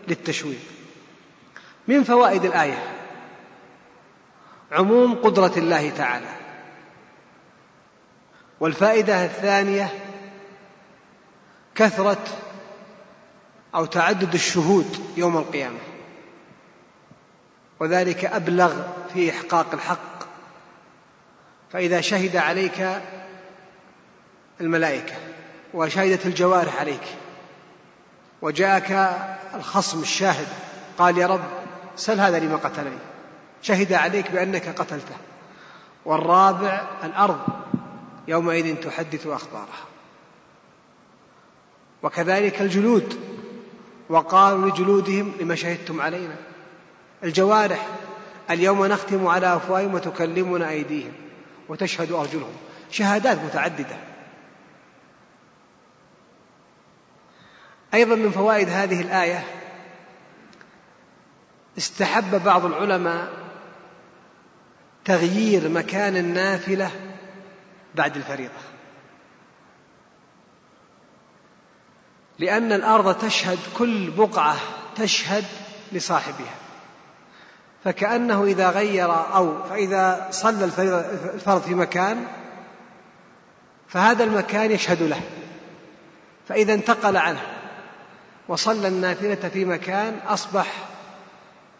[0.07, 0.59] للتشويق.
[1.87, 2.90] من فوائد الآية؟
[4.71, 6.34] عموم قدرة الله تعالى.
[8.60, 9.89] والفائدة الثانية
[11.75, 12.23] كثرة
[13.75, 15.79] أو تعدد الشهود يوم القيامة.
[17.79, 18.81] وذلك أبلغ
[19.13, 20.21] في إحقاق الحق.
[21.71, 23.01] فإذا شهد عليك
[24.62, 25.15] الملائكة
[25.73, 27.03] وشهدت الجوارح عليك
[28.41, 29.19] وجاءك
[29.53, 30.47] الخصم الشاهد
[30.97, 31.43] قال يا رب
[31.95, 33.11] سل هذا لما قتلني.
[33.62, 35.15] شهد عليك بأنك قتلته.
[36.06, 37.39] والرابع الأرض
[38.28, 39.86] يومئذ تحدث أخبارها.
[42.04, 43.19] وكذلك الجلود.
[44.10, 46.36] وقالوا لجلودهم لما شهدتم علينا.
[47.24, 47.88] الجوارح.
[48.50, 51.13] اليوم نختم على أفواههم وتكلمنا أيديهم
[51.69, 52.56] وتشهد أرجلهم.
[52.91, 53.97] شهادات متعددة.
[57.93, 59.43] أيضا من فوائد هذه الآية
[61.78, 63.40] استحب بعض العلماء
[65.05, 66.91] تغيير مكان النافلة
[67.95, 68.61] بعد الفريضة.
[72.39, 74.55] لأن الأرض تشهد كل بقعة
[74.95, 75.45] تشهد
[75.91, 76.55] لصاحبها.
[77.83, 82.27] فكأنه إذا غير أو فإذا صلى الفرض في مكان
[83.87, 85.21] فهذا المكان يشهد له.
[86.47, 87.41] فإذا انتقل عنه
[88.47, 90.73] وصلى النافلة في مكان أصبح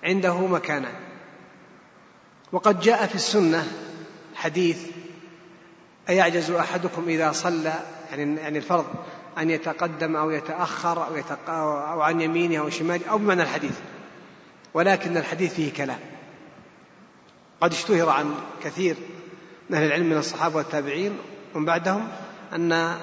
[0.04, 1.11] عنده مكانان.
[2.52, 3.68] وقد جاء في السنة
[4.36, 4.80] حديث
[6.10, 7.74] أيعجز أحدكم إذا صلى
[8.12, 8.86] يعني يعني الفرض
[9.38, 11.50] أن يتقدم أو يتأخر أو, يتق...
[11.50, 13.80] أو عن يمينه أو شماله أو بمعنى الحديث.
[14.74, 16.00] ولكن الحديث فيه كلام.
[17.62, 18.96] قد اشتهر عن كثير
[19.70, 21.18] من أهل العلم من الصحابة والتابعين
[21.56, 22.08] ومن بعدهم
[22.56, 22.98] أن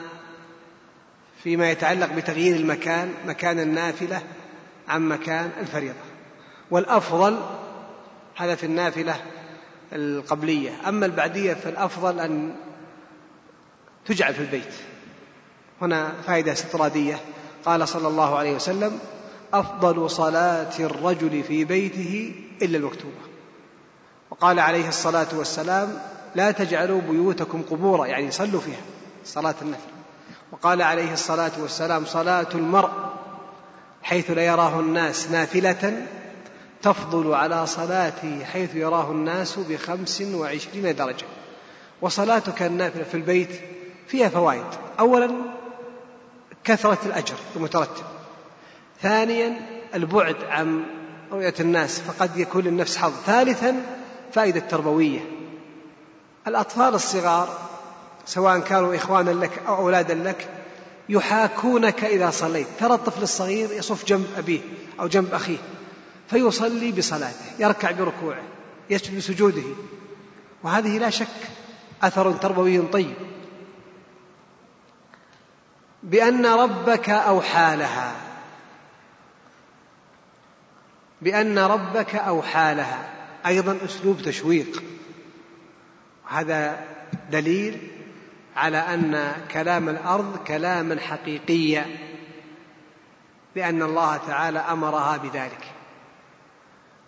[1.42, 4.22] فيما يتعلق بتغيير المكان مكان النافلة
[4.88, 5.94] عن مكان الفريضة.
[6.70, 7.40] والأفضل
[8.37, 9.16] هذا في النافلة
[9.92, 10.70] القبلية.
[10.88, 12.55] أما البعدية فالأفضل أن
[14.07, 14.74] تجعل في البيت.
[15.83, 17.20] هنا فائدة استطرادية.
[17.64, 18.98] قال صلى الله عليه وسلم
[19.53, 23.29] أفضل صلاة الرجل في بيته إلا المكتوبة.
[24.31, 25.98] وقال عليه الصلاة والسلام
[26.35, 28.83] لا تجعلوا بيوتكم قبورا يعني صلوا فيها
[29.24, 29.90] صلاة النفل.
[30.53, 32.90] وقال عليه الصلاة والسلام صلاة المرء
[34.03, 36.07] حيث لا يراه الناس نافلة
[36.83, 41.27] تفضل على صلاته حيث يراه الناس بخمس وعشرين درجة.
[42.01, 43.61] وصلاتك النافلة في البيت
[44.09, 44.67] فيها فوائد.
[45.01, 45.31] أولا
[46.64, 48.05] كثرة الأجر المترتب.
[49.03, 49.57] ثانيا
[49.95, 50.85] البعد عن
[51.33, 53.12] رؤية الناس فقد يكون للنفس حظ.
[53.27, 53.83] ثالثا
[54.33, 55.21] فائدة تربوية.
[56.47, 57.59] الأطفال الصغار
[58.27, 60.49] سواء كانوا إخوانا لك أو أولادا لك
[61.09, 62.67] يحاكونك إذا صليت.
[62.81, 64.61] ترى الطفل الصغير يصف جنب أبيه
[65.01, 65.59] أو جنب أخيه.
[66.31, 68.43] فيصلي بصلاته يركع بركوعه
[68.91, 69.62] يسجد بسجوده
[70.62, 71.29] وهذه لا شك
[72.03, 73.14] أثر تربوي طيب.
[76.03, 78.17] بأن ربك أوحى لها.
[81.23, 83.11] بأن ربك أوحى لها.
[83.47, 84.83] أيضا أسلوب تشويق.
[86.29, 86.85] هذا
[87.31, 87.91] دليل
[88.57, 91.87] على أن كلام الأرض كلاما حقيقيا
[93.57, 95.67] لأن الله تعالى أمرها بذلك.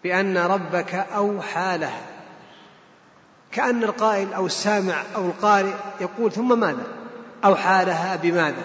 [0.05, 2.07] بأن ربك أوحى لها.
[3.53, 6.87] كأن القائل أو السامع أو القارئ يقول ثم ماذا؟
[7.45, 8.65] أوحى لها بماذا؟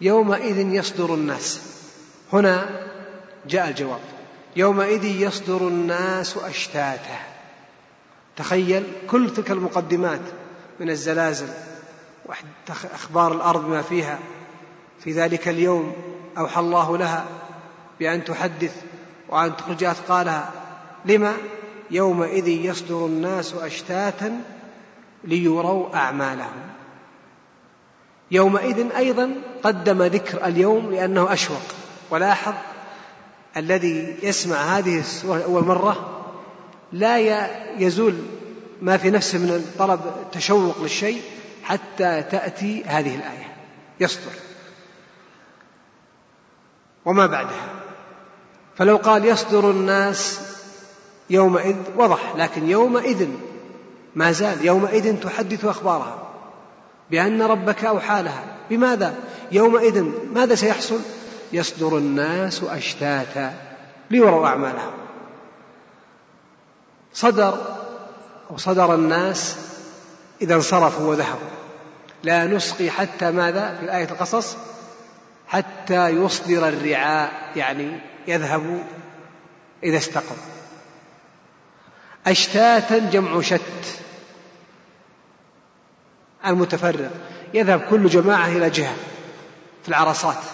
[0.00, 1.60] يومئذ يصدر الناس.
[2.32, 2.86] هنا
[3.46, 4.00] جاء الجواب.
[4.56, 7.18] يومئذ يصدر الناس أشتاتا.
[8.36, 10.20] تخيل كل تلك المقدمات
[10.80, 11.48] من الزلازل
[12.24, 14.18] وأخبار الأرض بما فيها.
[15.04, 15.92] في ذلك اليوم
[16.38, 17.26] أوحى الله لها
[18.00, 18.82] بأن تحدث
[19.30, 20.50] وأن تخرج أثقالها
[21.04, 21.36] لما
[21.90, 24.40] يومئذ يصدر الناس أشتاتا
[25.24, 26.70] ليروا أعمالهم؟
[28.30, 31.62] يومئذ أيضا قدم ذكر اليوم لأنه أشوق.
[32.10, 32.54] ولاحظ
[33.56, 36.22] الذي يسمع هذه السورة أول مرة
[36.92, 37.18] لا
[37.78, 38.14] يزول
[38.82, 40.00] ما في نفسه من طلب
[40.32, 41.22] تشوق للشيء
[41.62, 43.56] حتى تأتي هذه الآية.
[44.00, 44.32] يصدر.
[47.04, 47.79] وما بعدها؟
[48.80, 50.40] فلو قال يصدر الناس
[51.30, 53.28] يومئذ وضح لكن يومئذ
[54.14, 56.28] ما زال يومئذ تحدث أخبارها
[57.10, 58.44] بأن ربك أوحى لها.
[58.70, 59.14] بماذا؟
[59.52, 61.00] يومئذ ماذا سيحصل؟
[61.52, 63.54] يصدر الناس أشتاتا
[64.10, 64.92] ليروا أعمالهم.
[67.14, 67.58] صدر
[68.50, 69.56] أو صدر الناس
[70.42, 71.50] إذا انصرفوا وذهبوا.
[72.22, 74.56] لا نسقي حتى ماذا؟ في آية القصص
[75.48, 78.84] حتى يصدر الرعاء يعني يذهب
[79.82, 80.36] إذا استقر.
[82.26, 84.00] أشتاتا جمع شت.
[86.46, 87.10] المتفرق.
[87.54, 88.96] يذهب كل جماعة إلى جهة
[89.82, 90.44] في العرصات.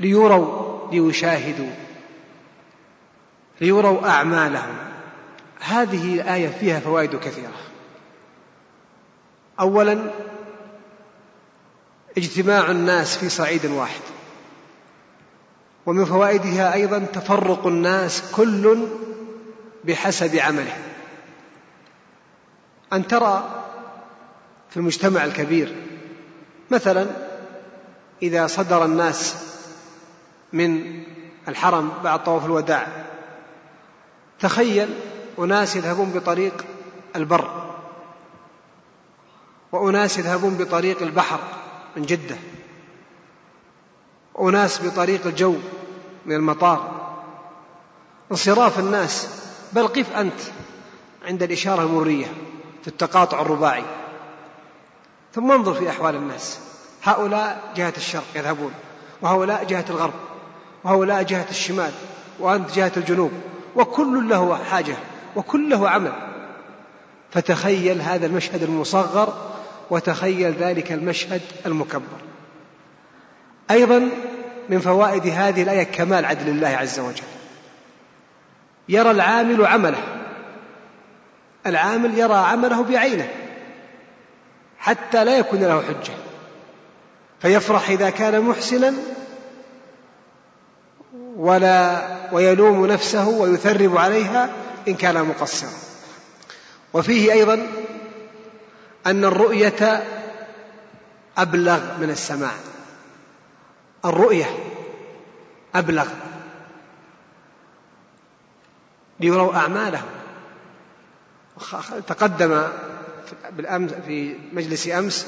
[0.00, 1.70] ليروا ليشاهدوا.
[3.60, 4.76] ليروا أعمالهم.
[5.60, 7.54] هذه الآية فيها فوائد كثيرة.
[9.60, 10.10] أولا
[12.18, 14.00] اجتماع الناس في صعيد واحد.
[15.88, 18.88] ومن فوائدها أيضا تفرق الناس كل
[19.84, 20.76] بحسب عمله.
[22.92, 23.64] أن ترى
[24.70, 25.76] في المجتمع الكبير
[26.70, 27.06] مثلا
[28.22, 29.36] إذا صدر الناس
[30.52, 31.02] من
[31.48, 32.86] الحرم بعد طواف الوداع
[34.40, 34.88] تخيل
[35.38, 36.64] أناس يذهبون بطريق
[37.16, 37.70] البر
[39.72, 41.40] وأناس يذهبون بطريق البحر
[41.96, 42.36] من جدة
[44.34, 45.56] وأناس بطريق الجو
[46.28, 46.90] من المطار.
[48.30, 49.28] انصراف الناس
[49.72, 50.40] بل قف أنت
[51.24, 52.26] عند الإشارة المرية
[52.82, 53.84] في التقاطع الرباعي.
[55.34, 56.58] ثم انظر في أحوال الناس.
[57.02, 58.72] هؤلاء جهة الشرق يذهبون
[59.22, 60.14] وهؤلاء جهة الغرب
[60.84, 61.92] وهؤلاء جهة الشمال
[62.38, 63.32] وأنت جهة الجنوب
[63.76, 64.96] وكل له حاجة
[65.36, 66.12] وكل له عمل.
[67.30, 69.50] فتخيل هذا المشهد المصغر
[69.90, 72.18] وتخيل ذلك المشهد المكبر.
[73.70, 74.08] أيضا
[74.68, 77.22] من فوائد هذه الآية كمال عدل الله عز وجل.
[78.88, 80.24] يرى العامل عمله.
[81.66, 83.28] العامل يرى عمله بعينه.
[84.78, 86.14] حتى لا يكون له حجة.
[87.40, 88.94] فيفرح إذا كان محسنا
[91.36, 92.02] ولا
[92.32, 94.50] ويلوم نفسه ويثرب عليها
[94.88, 95.70] إن كان مقصرا.
[96.92, 97.66] وفيه أيضا
[99.06, 100.04] أن الرؤية
[101.38, 102.52] أبلغ من السماع.
[104.04, 104.46] الرؤية
[105.74, 106.08] أبلغ.
[109.20, 110.06] ليروا أعمالهم
[112.06, 112.62] تقدم
[113.50, 115.26] بالأمس في مجلس أمس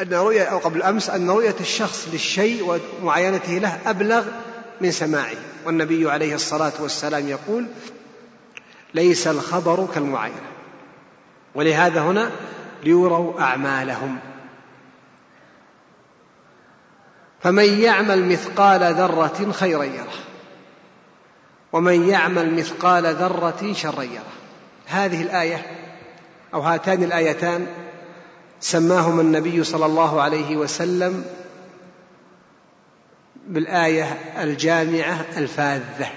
[0.00, 4.26] أن رؤية أو قبل أمس أن رؤية الشخص للشيء ومعاينته له أبلغ
[4.80, 5.36] من سماعه.
[5.64, 7.66] والنبي عليه الصلاة والسلام يقول
[8.94, 10.50] ليس الخبر كالمعاينة.
[11.54, 12.30] ولهذا هنا
[12.84, 14.18] ليروا أعمالهم.
[17.42, 20.14] فمن يعمل مثقال ذرة خيرا يره.
[21.72, 24.32] ومن يعمل مثقال ذرة شرا يره.
[24.86, 25.66] هذه الآية
[26.54, 27.66] أو هاتان الآيتان
[28.60, 31.24] سماهما النبي صلى الله عليه وسلم
[33.46, 34.04] بالآية
[34.42, 36.10] الجامعة الفاذة.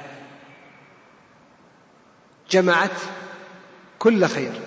[2.50, 3.02] جمعت
[4.00, 4.62] كل خير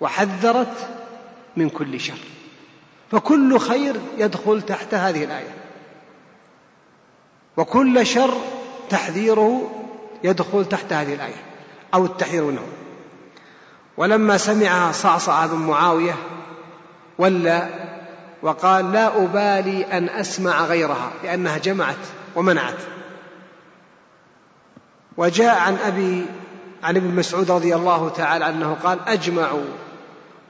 [0.00, 0.88] وحذرت
[1.56, 2.31] من كل شر.
[3.12, 5.54] فكل خير يدخل تحت هذه الآية.
[7.56, 8.34] وكل شر
[8.90, 9.70] تحذيره
[10.24, 11.42] يدخل تحت هذه الآية.
[11.94, 12.66] أو التحذير منه.
[13.96, 16.14] ولما سمعها صعصع بن معاوية
[17.18, 17.68] ولا
[18.42, 21.96] وقال لا أبالي أن أسمع غيرها لأنها جمعت
[22.36, 22.78] ومنعت.
[25.16, 26.26] وجاء عن أبي
[26.82, 29.52] عن ابن مسعود رضي الله تعالى عنه قال أجمع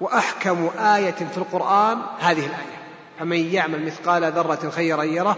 [0.02, 2.82] وأحكم آية في القرآن هذه الآية.
[3.18, 5.36] فمن يعمل مثقال ذرة خيرا يره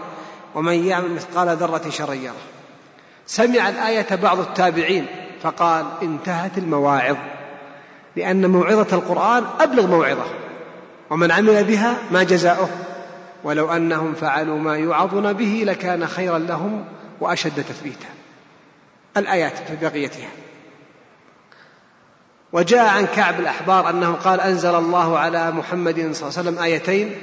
[0.55, 2.41] ومن يعمل مثقال ذرة شرا يره.
[3.27, 5.05] سمع الآية بعض التابعين
[5.41, 7.15] فقال انتهت المواعظ
[8.15, 10.25] لأن موعظة القرآن أبلغ موعظة
[11.09, 12.69] ومن عمل بها ما جزاؤه.
[13.43, 16.85] ولو أنهم فعلوا ما يوعظون به لكان خيرا لهم
[17.21, 18.07] وأشد تثبيتا.
[19.17, 20.29] الآيات في بقيتها
[22.55, 27.15] وجاء عن كعب الأحبار أنه قال أنزل الله على محمد صلى الله عليه وسلم آيتين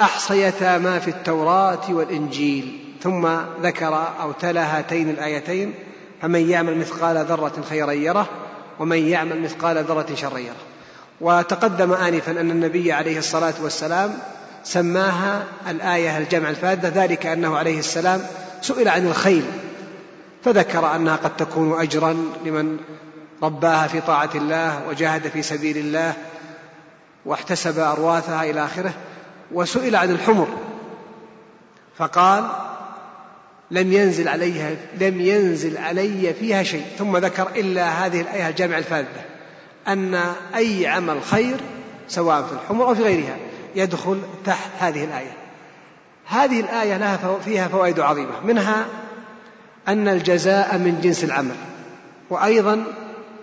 [0.00, 2.84] أحصيتا ما في التوراة والإنجيل.
[3.02, 3.28] ثم
[3.62, 5.74] ذكر أو تلا هاتين الآيتين
[6.22, 8.28] فمن يعمل مثقال ذرة خيرا يره
[8.78, 10.64] ومن يعمل مثقال ذرة شرا يره.
[11.20, 14.18] وتقدم آنفا أن النبي عليه الصلاة والسلام
[14.64, 18.22] سماها الآية الجمع الفاذة ذلك أنه عليه السلام
[18.62, 19.44] سئل عن الخيل
[20.44, 22.78] فذكر أنها قد تكون أجرا لمن
[23.42, 26.14] رباها في طاعة الله وجاهد في سبيل الله
[27.24, 28.92] واحتسب أرواثها إلى آخره
[29.52, 30.48] وسئل عن الحمر.
[31.96, 32.48] فقال
[33.70, 34.70] لم ينزل عليها
[35.00, 39.24] لم ينزل علي فيها شيء ثم ذكر إلا هذه الآية الجامعة الفاذة
[39.88, 40.14] أن
[40.56, 41.56] أي عمل خير
[42.08, 43.36] سواء في الحمر أو في غيرها
[43.74, 45.32] يدخل تحت هذه الآية.
[46.26, 48.86] هذه الآية لها فيها فوائد عظيمة منها
[49.88, 51.56] أن الجزاء من جنس العمل
[52.30, 52.84] وأيضا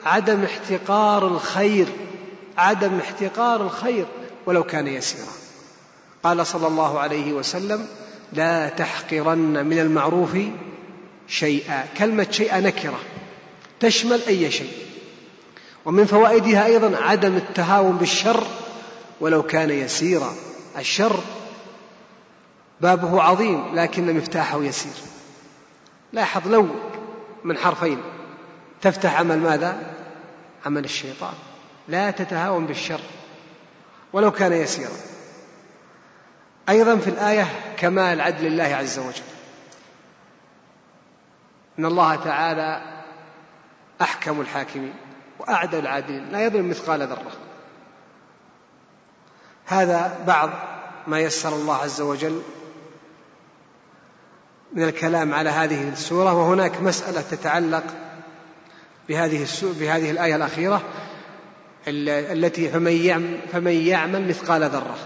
[0.05, 1.87] عدم احتقار الخير
[2.57, 4.05] عدم احتقار الخير
[4.45, 5.31] ولو كان يسيرا.
[6.23, 7.87] قال صلى الله عليه وسلم
[8.33, 10.37] لا تحقرن من المعروف
[11.27, 11.85] شيئا.
[11.97, 12.99] كلمة شيئا نكرة
[13.79, 14.73] تشمل أي شيء.
[15.85, 18.47] ومن فوائدها أيضا عدم التهاون بالشر
[19.21, 20.35] ولو كان يسيرا.
[20.77, 21.19] الشر
[22.81, 24.93] بابه عظيم لكن مفتاحه يسير.
[26.13, 26.67] لاحظ لو
[27.43, 27.97] من حرفين
[28.81, 29.94] تفتح عمل ماذا؟
[30.65, 31.33] عمل الشيطان.
[31.87, 33.01] لا تتهاون بالشر
[34.13, 34.97] ولو كان يسيرا.
[36.69, 39.23] أيضا في الآية كمال عدل الله عز وجل.
[41.79, 42.81] إن الله تعالى
[44.01, 44.93] أحكم الحاكمين
[45.39, 46.29] وأعدل العادلين.
[46.29, 47.31] لا يظلم مثقال ذرة.
[49.65, 50.49] هذا بعض
[51.07, 52.41] ما يسر الله عز وجل
[54.73, 57.83] من الكلام على هذه السورة وهناك مسألة تتعلق
[59.09, 59.47] بهذه
[59.79, 60.81] بهذه الآية الأخيرة
[61.87, 64.97] التي فمن يعمل, فمن يعمل مثقال ذرة.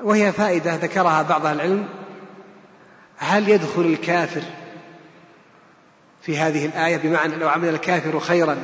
[0.00, 1.88] وهي فائدة ذكرها بعض العلم.
[3.16, 4.42] هل يدخل الكافر
[6.22, 8.56] في هذه الآية؟ بمعنى لو عمل الكافر خيرا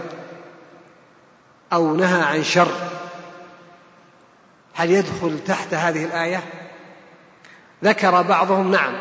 [1.73, 2.73] أو نهى عن شر
[4.75, 6.41] هل يدخل تحت هذه الآية؟
[7.85, 8.95] ذكر بعضهم نعم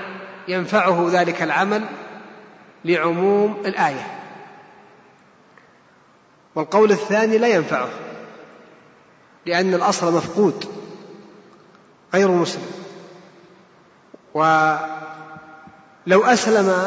[0.47, 1.83] ينفعه ذلك العمل
[2.85, 4.20] لعموم الآية.
[6.55, 7.89] والقول الثاني لا ينفعه
[9.45, 10.65] لأن الأصل مفقود
[12.13, 12.71] غير مسلم.
[14.33, 14.79] ولو
[16.07, 16.85] أسلم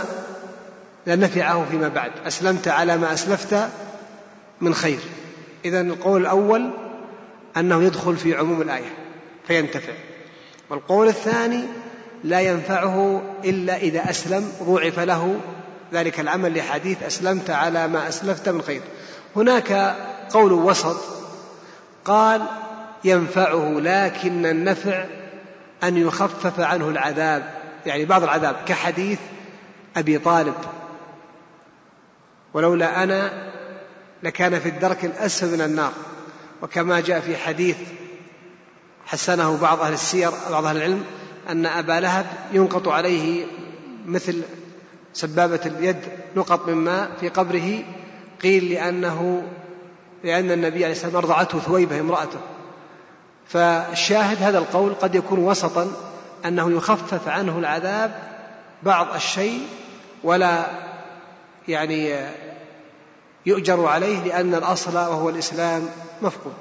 [1.06, 3.68] لنفعه فيما بعد أسلمت على ما أسلفت
[4.60, 4.98] من خير.
[5.64, 6.70] إذا القول الأول
[7.56, 8.92] أنه يدخل في عموم الآية
[9.46, 9.92] فينتفع.
[10.70, 11.64] والقول الثاني
[12.24, 15.40] لا ينفعه إلا إذا أسلم ضوعف له
[15.92, 18.80] ذلك العمل لحديث أسلمت على ما أسلفت من خير.
[19.37, 19.97] هناك
[20.30, 20.97] قول وسط
[22.05, 22.43] قال
[23.05, 25.05] ينفعه لكن النفع
[25.85, 27.55] أن يخفف عنه العذاب
[27.87, 29.18] يعني بعض العذاب كحديث
[29.97, 30.55] أبي طالب.
[32.55, 33.32] ولولا أنا
[34.22, 35.93] لكان في الدرك الأسفل من النار.
[36.62, 37.76] وكما جاء في حديث
[39.07, 41.05] حسنه بعض أهل السير بعض أهل العلم
[41.49, 43.47] أن أبا لهب ينقط عليه
[44.07, 44.43] مثل
[45.12, 45.97] سبابة اليد
[46.37, 47.85] نقط من ماء في قبره
[48.45, 49.42] قيل لأنه
[50.24, 52.38] لأن النبي عليه السلام أرضعته ثويبة امرأته.
[53.49, 55.92] فالشاهد هذا القول قد يكون وسطا
[56.45, 58.18] أنه يخفف عنه العذاب
[58.82, 59.66] بعض الشيء
[60.24, 60.66] ولا
[61.68, 62.26] يعني
[63.47, 65.88] يؤجر عليه لأن الأصل وهو الإسلام
[66.22, 66.55] مفقود.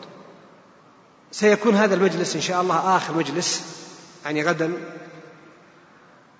[1.31, 3.79] سيكون هذا المجلس إن شاء الله آخر مجلس
[4.25, 4.73] يعني غدا.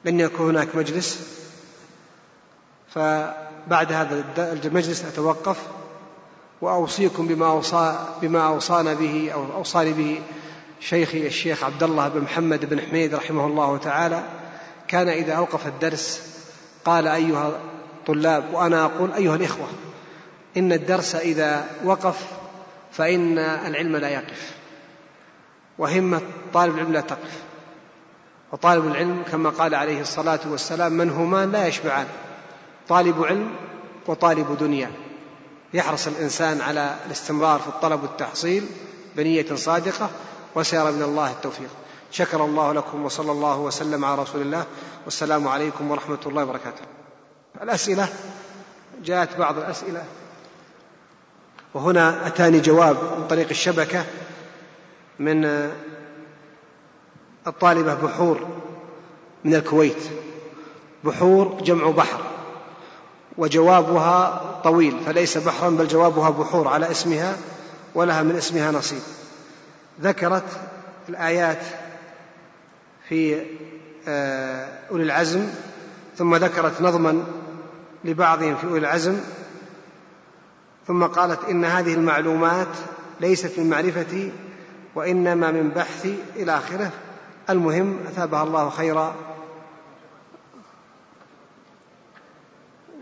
[0.05, 1.39] لن يكون هناك مجلس.
[3.65, 4.23] فبعد هذا
[4.65, 5.57] المجلس أتوقف
[6.61, 10.21] وأوصيكم بما أوصى بما أوصانا به أو أوصاني به
[10.79, 14.23] شيخي الشيخ عبد الله بن محمد بن حميد رحمه الله تعالى.
[14.87, 16.33] كان إذا أوقف الدرس
[16.85, 17.47] قال أيها
[17.99, 19.67] الطلاب وأنا أقول أيها الإخوة
[20.57, 22.25] إن الدرس إذا وقف
[22.91, 24.51] فإن العلم لا يقف
[25.77, 26.21] وهمة
[26.53, 27.41] طالب العلم لا تقف.
[28.51, 32.07] وطالب العلم كما قال عليه الصلاة والسلام من همان لا يشبعان.
[32.89, 33.55] طالب علم
[34.07, 34.91] وطالب دنيا.
[35.73, 38.65] يحرص الإنسان على الاستمرار في الطلب والتحصيل
[39.15, 40.09] بنية صادقة
[40.55, 41.69] وسيرى من الله التوفيق.
[42.11, 44.65] شكر الله لكم وصلى الله وسلم على رسول الله.
[45.05, 46.81] والسلام عليكم ورحمة الله وبركاته.
[47.61, 48.07] الأسئلة
[49.03, 50.03] جاءت بعض الأسئلة.
[51.73, 54.05] وهنا أتاني جواب عن طريق الشبكة
[55.19, 55.45] من
[57.47, 58.47] الطالبة بحور
[59.43, 60.03] من الكويت.
[61.03, 62.32] بحور جمع بحر.
[63.37, 67.35] وجوابها طويل فليس بحرا بل جوابها بحور على اسمها
[67.95, 69.01] ولها من اسمها نصيب.
[70.01, 70.43] ذكرت
[71.09, 71.61] الآيات
[73.09, 73.41] في
[74.07, 75.47] آه، أولي العزم
[76.17, 77.23] ثم ذكرت نظما
[78.05, 79.19] لبعضهم في أولي العزم
[80.87, 82.67] ثم قالت إن هذه المعلومات
[83.21, 84.31] ليست من معرفتي
[84.95, 86.91] وإنما من بحثي إلى آخره.
[87.49, 89.15] المهم أثابها الله خيرا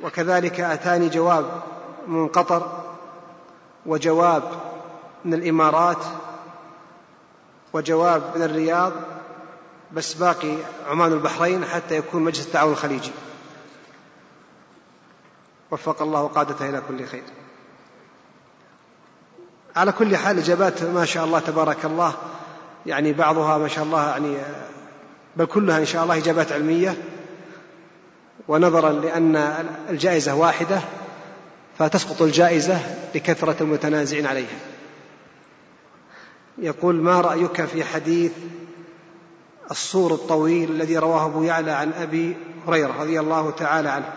[0.04, 1.46] وكذلك أتاني جواب
[2.08, 2.84] من قطر
[3.86, 4.44] وجواب
[5.26, 6.06] من الإمارات
[7.74, 8.94] وجواب من الرياض
[9.94, 10.56] بس باقي
[10.88, 13.12] عمان البحرين حتى يكون مجلس التعاون الخليجي.
[15.72, 17.24] وفق الله قادته إلى كل خير.
[19.76, 22.14] على كل حال إجابات ما شاء الله تبارك الله
[22.86, 24.38] يعني بعضها ما شاء الله يعني
[25.36, 26.98] بل كلها إن شاء الله إجابات علمية.
[28.48, 29.36] ونظرا لأن
[29.90, 30.82] الجائزة واحدة
[31.78, 32.80] فتسقط الجائزة
[33.16, 34.60] لكثرة المتنازعين عليها.
[36.58, 38.32] يقول ما رأيك في حديث
[39.72, 42.38] الصور الطويل الذي رواه أبو يعلى عن أبي
[42.68, 44.14] هريرة رضي الله تعالى عنه؟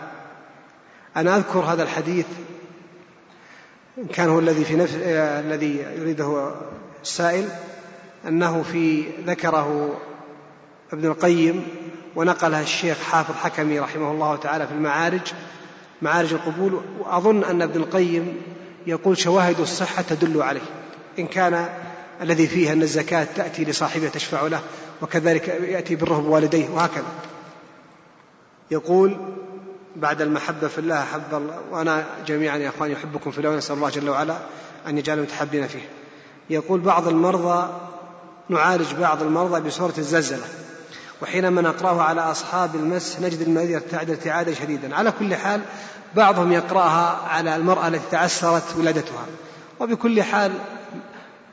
[1.17, 2.25] أنا أذكر هذا الحديث
[3.97, 6.51] إن كان هو الذي في نفس الذي يريده
[7.01, 7.49] السائل
[8.27, 9.97] أنه في ذكره
[10.93, 11.67] ابن القيم
[12.15, 15.33] ونقلها الشيخ حافظ حكمي رحمه الله تعالى في المعارج.
[16.01, 18.41] معارج القبول وأظن أن ابن القيم
[18.87, 20.61] يقول شواهد الصحة تدل عليه.
[21.19, 21.69] إن كان
[22.21, 24.61] الذي فيه أن الزكاة تأتي لصاحبها تشفع له
[25.01, 27.05] وكذلك يأتي بره بوالديه وهكذا.
[28.71, 29.17] يقول
[29.95, 33.89] بعد المحبة في الله أحب الله وأنا جميعا يا أخواني أحبكم في الله ونسأل الله
[33.89, 34.37] جل وعلا
[34.87, 35.89] أن يجعل متحبين فيه.
[36.49, 37.69] يقول بعض المرضى
[38.49, 40.45] نعالج بعض المرضى بصورة الزلزلة.
[41.21, 44.95] وحينما نقرأه على أصحاب المس نجد المريض يرتعد ارتعادا شديدا.
[44.95, 45.61] على كل حال
[46.15, 49.25] بعضهم يقرأها على المرأة التي تعسرت ولادتها.
[49.79, 50.51] وبكل حال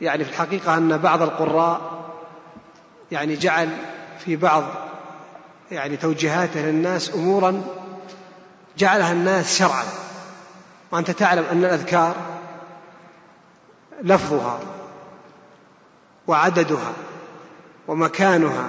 [0.01, 2.03] يعني في الحقيقة أن بعض القراء
[3.13, 3.69] يعني جعل
[4.25, 4.65] في بعض
[5.71, 7.63] يعني توجيهاته للناس أمورا
[8.79, 9.85] جعلها الناس شرعا.
[10.93, 12.15] وأنت تعلم أن الأذكار
[14.03, 14.61] لفظها
[16.27, 16.93] وعددها
[17.89, 18.69] ومكانها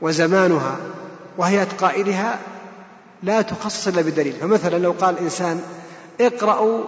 [0.00, 0.76] وزمانها
[1.36, 2.38] وهيئة قائلها
[3.22, 5.60] لا تخصص إلا بدليل فمثلا لو قال إنسان
[6.20, 6.84] اقرأوا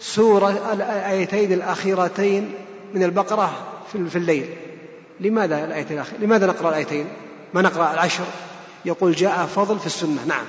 [0.00, 2.54] سورة الآيتين الأخيرتين
[2.94, 3.52] من البقرة
[3.92, 4.56] في الليل.
[5.20, 7.06] لماذا الآيتين الأخيرة لماذا نقرأ الآيتين؟
[7.54, 8.24] ما نقرأ العشر؟
[8.84, 10.24] يقول جاء فضل في السنة.
[10.26, 10.44] نعم.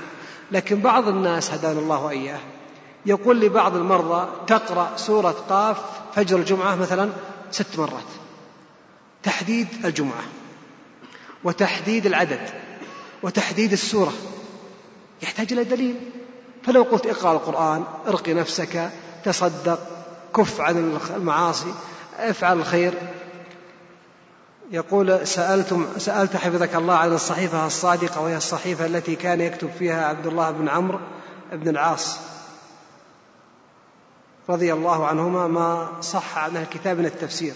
[0.52, 2.40] لكن بعض الناس هدانا الله وإياه.
[3.06, 5.78] يقول لبعض المرضى تقرأ سورة قاف
[6.16, 7.10] فجر الجمعة مثلا
[7.52, 8.04] ست مرات.
[9.24, 10.24] تحديد الجمعة.
[11.44, 12.50] وتحديد العدد
[13.24, 14.14] وتحديد السورة.
[15.22, 15.96] يحتاج إلى دليل.
[16.64, 18.90] فلو قلت اقرأ القرآن ارقي نفسك
[19.24, 19.80] تصدق
[20.36, 21.74] كف عن المعاصي
[22.18, 22.94] افعل الخير.
[24.72, 30.28] يقول سألتم سألت حفظك الله عن الصحيفة الصادقة وهي الصحيفة التي كان يكتب فيها عبد
[30.28, 31.00] الله بن عمرو
[31.52, 32.18] بن العاص.
[34.50, 37.54] رضي الله عنهما ما صح عن الكتاب من التفسير.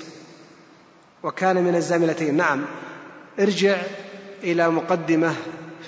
[1.24, 2.38] وكان من الزاملتين.
[2.38, 2.66] نعم.
[3.40, 3.78] ارجع
[4.44, 5.36] إلى مقدمة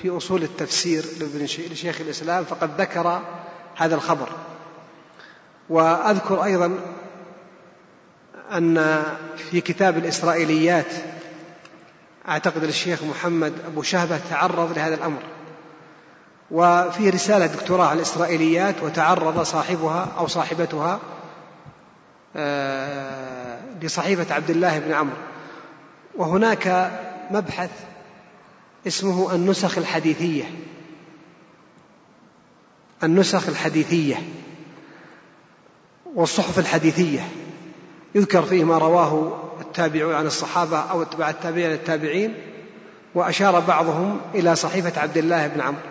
[0.01, 1.05] في أصول التفسير
[1.71, 3.21] لشيخ الإسلام فقد ذكر
[3.75, 4.29] هذا الخبر.
[5.69, 6.79] وأذكر أيضا
[8.51, 9.03] أن
[9.37, 10.85] في كتاب الإسرائيليات
[12.27, 15.21] أعتقد الشيخ محمد أبو شهبة تعرض لهذا الأمر.
[16.51, 20.99] وفي رسالة دكتوراه على الإسرائيليات وتعرض صاحبها أو صاحبتها
[22.35, 25.15] آه، لصحيفة عبد الله بن عمرو.
[26.15, 26.91] وهناك
[27.31, 27.69] مبحث
[28.87, 30.43] اسمه النسخ الحديثية.
[33.03, 34.15] النسخ الحديثية
[36.15, 37.27] والصحف الحديثية.
[38.15, 42.35] يذكر فيه ما رواه التابعون عن الصحابة أو اتباع التابعين التابعين
[43.15, 45.81] وأشار بعضهم إلى صحيفة عبد الله بن عمرو.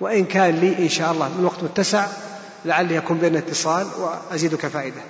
[0.00, 2.06] وإن كان لي إن شاء الله من وقت متسع
[2.64, 5.00] لعلي يكون بين اتصال وأزيدك فائدة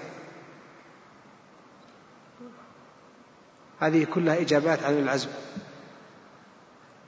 [3.81, 5.29] هذه كلها إجابات عن العزم.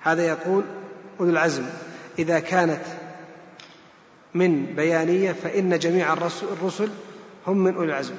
[0.07, 0.65] هذا يقول
[1.21, 1.67] أولو العزم
[2.19, 2.83] إذا كانت
[4.35, 6.91] من بيانية فإن جميع الرسل
[7.47, 8.15] هم من أولي العزم.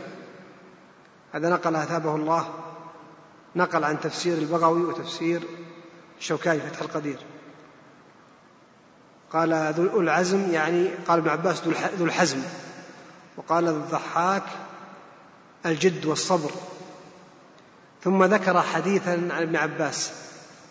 [1.31, 2.53] هذا نقل أثابه الله
[3.55, 5.41] نقل عن تفسير البغوي وتفسير
[6.19, 7.17] الشوكاني فتح القدير.
[9.33, 11.61] قال ذو العزم يعني قال ابن عباس
[11.99, 12.41] ذو الحزم
[13.37, 14.43] وقال ذو الضحاك
[15.65, 16.51] الجد والصبر.
[18.03, 20.27] ثم ذكر حديثا عن ابن عباس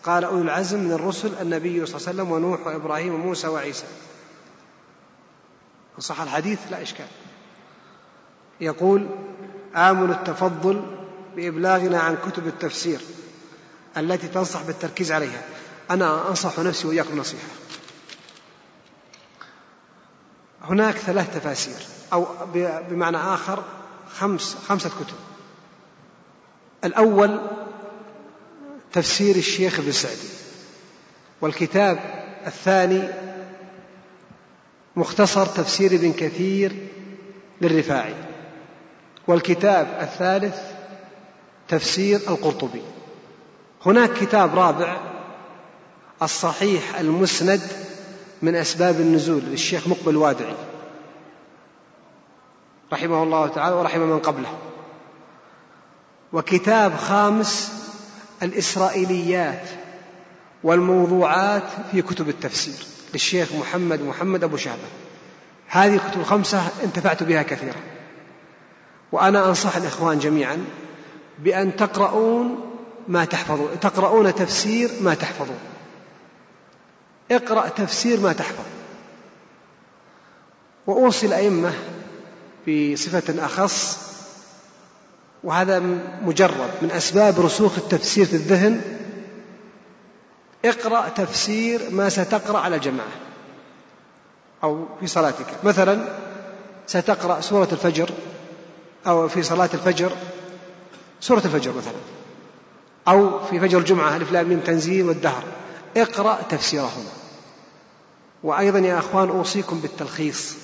[0.07, 3.87] قال أولو العزم من الرسل النبي صلى الله عليه وسلم ونوح وإبراهيم وموسى وعيسى.
[5.99, 7.07] صح الحديث لا إشكال.
[8.61, 9.09] يقول
[9.77, 10.83] آمل التفضل
[11.37, 13.01] بإبلاغنا عن كتب التفسير
[13.97, 15.43] التي تنصح بالتركيز عليها.
[15.91, 17.49] أنا أنصح نفسي وإياكم نصيحة
[20.63, 22.27] هناك ثلاث تفاسير أو
[22.91, 23.65] بمعنى آخر
[24.19, 25.17] خمس خمسة كتب.
[26.85, 27.41] الأول
[28.97, 30.29] تفسير الشيخ ابن سعدي
[31.41, 31.99] والكتاب
[32.47, 33.09] الثاني
[34.97, 36.77] مختصر تفسير ابن كثير
[37.61, 38.15] للرفاعي.
[39.27, 40.57] والكتاب الثالث
[41.69, 42.83] تفسير القرطبي.
[43.87, 45.01] هناك كتاب رابع
[46.23, 47.61] الصحيح المسند
[48.43, 50.55] من أسباب النزول للشيخ مقبل الوادعي.
[52.93, 54.59] رحمه الله تعالى ورحم من قبله.
[56.33, 57.86] وكتاب خامس
[58.43, 59.69] الإسرائيليات
[60.63, 61.63] والموضوعات
[61.93, 64.89] في كتب التفسير للشيخ محمد محمد أبو شهبة
[65.69, 67.81] هذه الكتب الخمسة انتفعت بها كثيرا.
[69.13, 70.65] وأنا أنصح الإخوان جميعا
[71.39, 72.61] بأن تقرؤون
[73.09, 75.59] ما تحفظون تقرؤون تفسير ما تحفظون.
[77.31, 78.65] اقرأ تفسير ما تحفظ.
[80.87, 81.73] وأوصي الأئمة
[82.69, 84.07] بصفة أخص
[85.45, 85.79] وهذا
[86.23, 88.81] مجرد من أسباب رسوخ التفسير في الذهن.
[90.65, 93.13] اقرأ تفسير ما ستقرأ على جماعة
[94.65, 95.47] أو في صلاتك.
[95.65, 96.19] مثلا
[96.87, 98.11] ستقرأ سورة الفجر
[99.07, 100.13] أو في صلاة الفجر
[101.21, 102.01] سورة الفجر مثلا
[103.09, 105.45] أو في فجر الجمعة ألف لام تنزيل والدهر.
[105.97, 107.11] اقرأ تفسيرهما.
[108.43, 110.55] وأيضا يا أخوان أوصيكم بالتلخيص.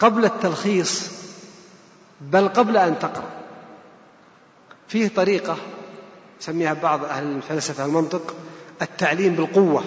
[0.00, 1.10] وقبل التلخيص
[2.20, 3.30] بل قبل أن تقرأ.
[4.88, 5.56] فيه طريقة
[6.40, 8.34] يسميها بعض أهل الفلسفة المنطق
[8.82, 9.84] التعليم بالقوة.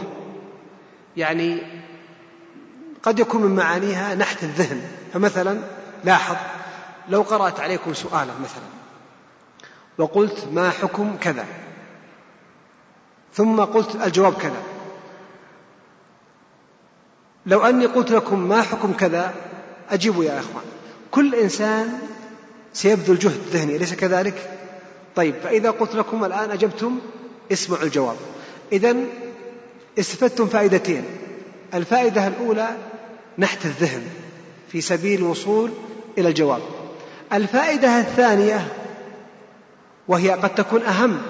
[1.18, 1.62] يعني
[3.04, 4.82] قد يكون من معانيها نحت الذهن.
[5.14, 5.60] فمثلا
[6.04, 6.36] لاحظ
[7.10, 8.64] لو قرأت عليكم سؤالا مثلا
[9.98, 11.46] وقلت ما حكم كذا؟
[13.34, 14.64] ثم قلت الجواب كذا.
[17.46, 19.34] لو أني قلت لكم ما حكم كذا
[19.90, 20.64] أجيبوا يا إخوان.
[21.12, 22.00] كل إنسان
[22.74, 24.50] سيبذل جهد ذهني أليس كذلك؟
[25.16, 27.00] طيب فإذا قلت لكم الآن أجبتم
[27.52, 28.16] اسمعوا الجواب.
[28.72, 28.96] إذا
[30.00, 31.04] استفدتم فائدتين.
[31.74, 32.70] الفائدة الأولى
[33.38, 34.04] نحت الذهن
[34.72, 35.72] في سبيل الوصول
[36.18, 36.62] إلى الجواب.
[37.34, 38.68] الفائدة الثانية
[40.08, 41.22] وهي قد تكون أهم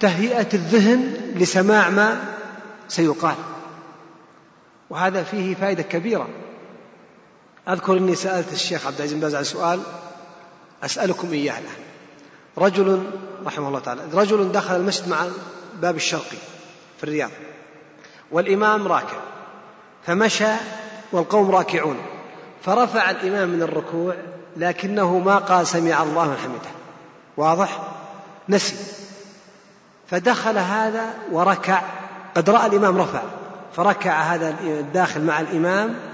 [0.00, 2.24] تهيئة الذهن لسماع ما
[2.88, 3.34] سيقال.
[4.90, 6.28] وهذا فيه فائدة كبيرة.
[7.70, 9.80] أذكر أني سألت الشيخ عبد العزيز بن باز عن سؤال
[10.84, 11.90] أسألكم إياه الآن.
[12.58, 13.04] رجل
[13.46, 15.26] رحمه الله تعالى رجل دخل المسجد مع
[15.74, 16.36] الباب الشرقي
[16.98, 17.30] في الرياض
[18.30, 19.16] والإمام راكع
[20.06, 20.52] فمشى
[21.12, 21.96] والقوم راكعون
[22.64, 24.14] فرفع الإمام من الركوع
[24.56, 26.70] لكنه ما قال سمع الله من حمده
[27.36, 27.80] واضح؟
[28.48, 28.76] نسي.
[30.10, 31.82] فدخل هذا وركع
[32.36, 33.22] قد رأى الإمام رفع
[33.76, 36.09] فركع هذا الداخل مع الإمام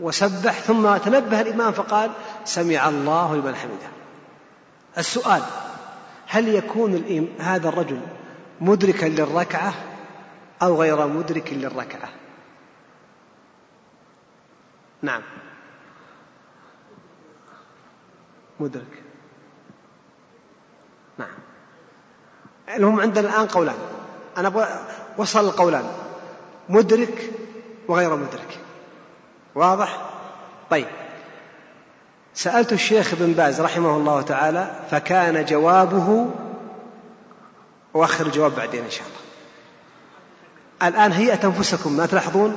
[0.00, 2.10] وسبح ثم تنبه الإمام فقال
[2.44, 3.90] سمع الله لمن حمده.
[4.98, 5.42] السؤال
[6.26, 8.00] هل يكون هذا الرجل
[8.60, 9.74] مدركا للركعة
[10.62, 12.08] أو غير مدرك للركعة؟
[15.02, 15.22] نعم.
[18.60, 19.02] مدرك.
[21.18, 21.38] نعم.
[22.76, 23.78] المهم عندنا الآن قولان.
[24.36, 24.68] أنا
[25.18, 25.92] وصل القولان
[26.68, 27.30] مدرك
[27.88, 28.67] وغير مدرك.
[29.58, 30.02] واضح؟
[30.70, 30.86] طيب.
[32.34, 36.30] سألت الشيخ ابن باز رحمه الله تعالى فكان جوابه
[37.94, 39.18] وأخر الجواب بعدين إن شاء الله.
[40.88, 42.56] الآن هيئة أنفسكم ما تلاحظون؟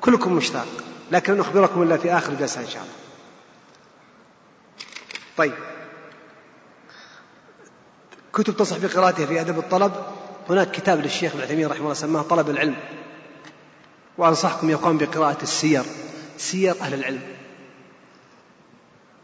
[0.00, 0.66] كلكم مشتاق
[1.12, 2.94] لكن لن أخبركم إلا في آخر الجلسة إن شاء الله.
[5.36, 5.54] طيب.
[8.32, 9.92] كتب تصح بقراءتها في أدب الطلب.
[10.50, 12.76] هناك كتاب للشيخ ابن عثيمين رحمه الله سماه طلب العلم.
[14.18, 15.84] وأنصحكم يا إخوان بقراءة السير.
[16.36, 17.22] سير أهل العلم.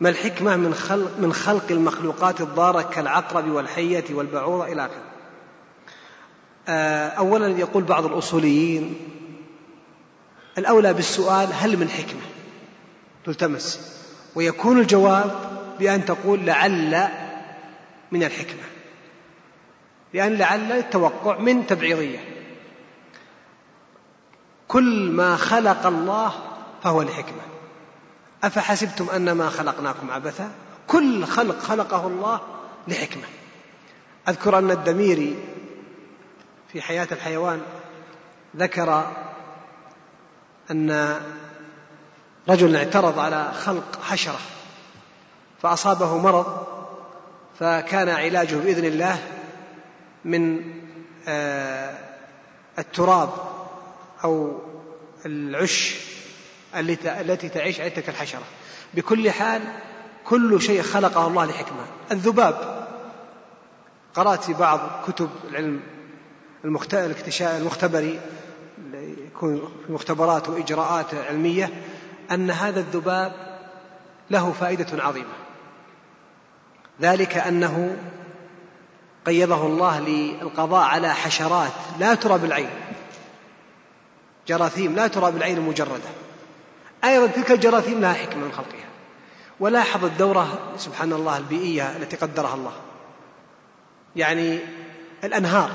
[0.01, 5.03] ما الحكمة من خلق, من خلق المخلوقات الضارة كالعقرب والحية والبعوضة إلى آخره؟
[6.69, 8.95] آه، أولا يقول بعض الأصوليين
[10.59, 12.21] الأولى بالسؤال هل من حكمة؟
[13.25, 13.99] تلتمس.
[14.35, 15.35] ويكون الجواب
[15.79, 17.09] بأن تقول لعل
[18.13, 18.63] من الحكمة.
[20.15, 22.19] لأن لعل التوقع من تبعيضية.
[24.69, 26.52] كل ما خلق الله
[26.83, 27.43] فهو لحكمة
[28.45, 30.51] أفحسبتم أنما خلقناكم عبثا؟
[30.87, 32.41] كل خلق خلقه الله
[32.89, 33.25] لحكمة.
[34.29, 35.37] أذكر أن الدميري
[36.73, 37.61] في حياة الحيوان
[38.57, 39.13] ذكر
[40.71, 41.21] أن
[42.49, 44.39] رجل اعترض على خلق حشرة
[45.63, 46.67] فأصابه مرض
[47.59, 49.19] فكان علاجه بإذن الله
[50.25, 50.65] من
[51.29, 51.99] آه،
[52.79, 53.31] التراب
[54.25, 54.59] أو
[55.27, 55.97] العش
[56.75, 58.43] التي تعيش تلك الحشرة.
[58.95, 59.63] بكل حال
[60.25, 61.85] كل شيء خلقه الله لحكمة.
[62.11, 62.89] الذباب.
[64.15, 65.81] قرأت في بعض كتب العلم
[66.65, 68.21] المختبري
[69.27, 71.71] يكون في مختبرات وإجراءات علمية
[72.31, 73.33] أن هذا الذباب
[74.31, 75.35] له فائدة عظيمة.
[77.01, 77.97] ذلك أنه
[79.27, 82.71] قيضه الله للقضاء على حشرات لا ترى بالعين.
[84.49, 86.11] جراثيم لا ترى بالعين المجردة
[87.05, 88.89] أيضا تلك الجراثيم لها حكمة من خلقها.
[89.61, 92.73] ولاحظ الدورة سبحان الله البيئية التي قدرها الله.
[94.17, 94.59] يعني
[95.25, 95.71] الأنهار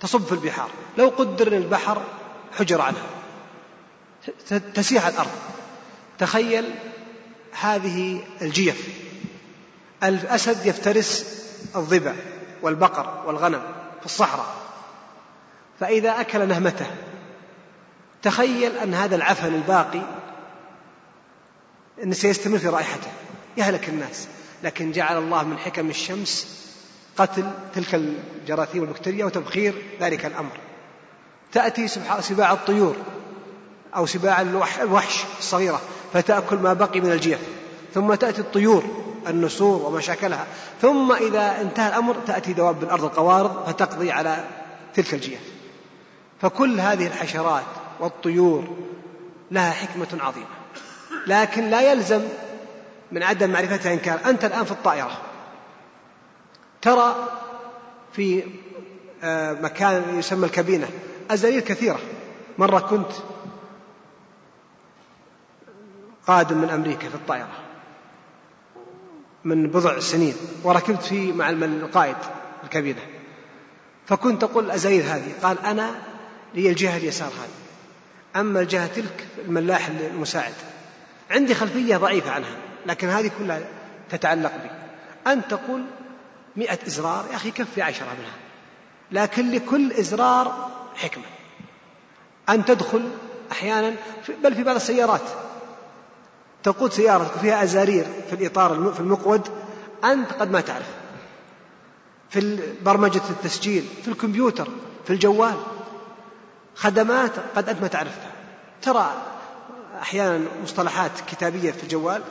[0.00, 0.70] تصب في البحار.
[0.98, 2.02] لو قدر البحر
[2.58, 3.06] حجر عنها.
[4.74, 5.30] تسيح الأرض.
[6.18, 6.74] تخيل
[7.60, 8.88] هذه الجيف.
[10.02, 11.42] الأسد يفترس
[11.76, 12.16] الظبا
[12.62, 13.62] والبقر والغنم
[14.00, 14.54] في الصحراء.
[15.80, 16.86] فإذا أكل نهمته
[18.22, 20.02] تخيل أن هذا العفن الباقي
[22.02, 23.10] أنه سيستمر في رائحته
[23.56, 24.28] يهلك الناس.
[24.62, 26.58] لكن جعل الله من حكم الشمس
[27.16, 30.52] قتل تلك الجراثيم والبكتيريا وتبخير ذلك الأمر.
[31.52, 31.88] تأتي
[32.20, 32.96] سباع الطيور
[33.96, 34.40] أو سباع
[34.80, 35.80] الوحش الصغيرة
[36.12, 37.40] فتأكل ما بقي من الجيف.
[37.94, 38.84] ثم تأتي الطيور
[39.28, 40.46] النسور وما شاكلها.
[40.82, 44.44] ثم إذا انتهى الأمر تأتي دواب الأرض القوارض فتقضي على
[44.94, 45.40] تلك الجيف.
[46.40, 47.64] فكل هذه الحشرات
[48.00, 48.76] والطيور
[49.50, 50.46] لها حكمة عظيمة.
[51.26, 52.22] لكن لا يلزم
[53.12, 55.22] من عدم معرفتها إن كان أنت الآن في الطائرة.
[56.82, 57.28] ترى
[58.12, 58.44] في
[59.22, 60.88] آه، مكان يسمى الكابينة.
[61.30, 61.98] أزاليل كثيرة.
[62.58, 63.10] مرة كنت
[66.26, 67.58] قادم من أمريكا في الطائرة.
[69.44, 70.34] من بضع سنين.
[70.64, 72.16] وركبت في مع القائد
[72.64, 73.00] الكابينة.
[74.06, 75.32] فكنت أقول الأزايل هذه.
[75.42, 75.94] قال أنا
[76.54, 77.67] لي الجهة اليسار هذه.
[78.36, 80.52] أما الجهة تلك الملاح المساعد.
[81.30, 82.56] عندي خلفية ضعيفة عنها
[82.86, 83.60] لكن هذه كلها
[84.10, 84.70] تتعلق بي.
[85.32, 85.84] أن تقول
[86.56, 88.34] مئة إزرار يا أخي كفي عشرة منها.
[89.12, 91.24] لكن لكل إزرار حكمة.
[92.48, 93.10] أن تدخل
[93.52, 93.94] أحيانا
[94.42, 95.22] بل في بعض السيارات.
[96.62, 99.48] تقود سيارتك فيها أزارير في الإطار في المقود
[100.04, 100.86] أنت قد ما تعرف.
[102.30, 104.68] في برمجة التسجيل في الكمبيوتر
[105.04, 105.56] في الجوال.
[106.78, 108.32] خدمات قد أنت ما تعرفها
[108.82, 109.12] ترى
[110.02, 112.22] أحيانا مصطلحات كتابية في الجوال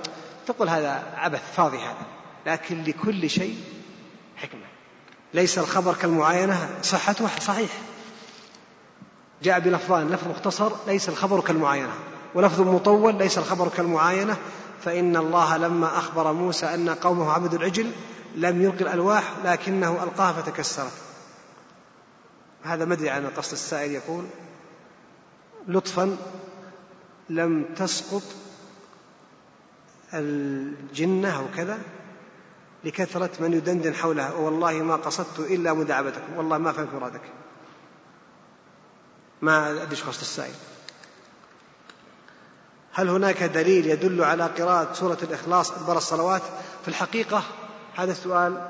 [0.47, 2.05] تقول هذا عبث فاضي هذا
[2.45, 3.57] لكن لكل شيء
[4.35, 4.61] حكمة.
[5.33, 7.69] ليس الخبر كالمعاينة صحته صحيح.
[9.43, 11.93] جاء بلفظان لفظ مختصر ليس الخبر كالمعاينة
[12.35, 14.37] ولفظ مطول ليس الخبر كالمعاينة.
[14.85, 17.91] فإن الله لما أخبر موسى أن قومه عبدوا العجل
[18.35, 21.06] لم يلقي الألواح لكنه ألقاها فتكسرت.
[22.63, 24.25] هذا مدري عن قصد السائل يقول
[25.67, 26.17] لطفا
[27.29, 28.23] لم تسقط
[30.13, 31.79] الجنة أو كذا
[32.83, 37.21] لكثرة من يدندن حولها والله ما قصدت إلا مداعبتكم والله ما فهمت مرادك.
[39.41, 40.53] ما أدري قصد السائل.
[42.93, 46.41] هل هناك دليل يدل على قراءة سورة الإخلاص أكبر الصلوات؟
[46.81, 47.43] في الحقيقة
[47.95, 48.69] هذا السؤال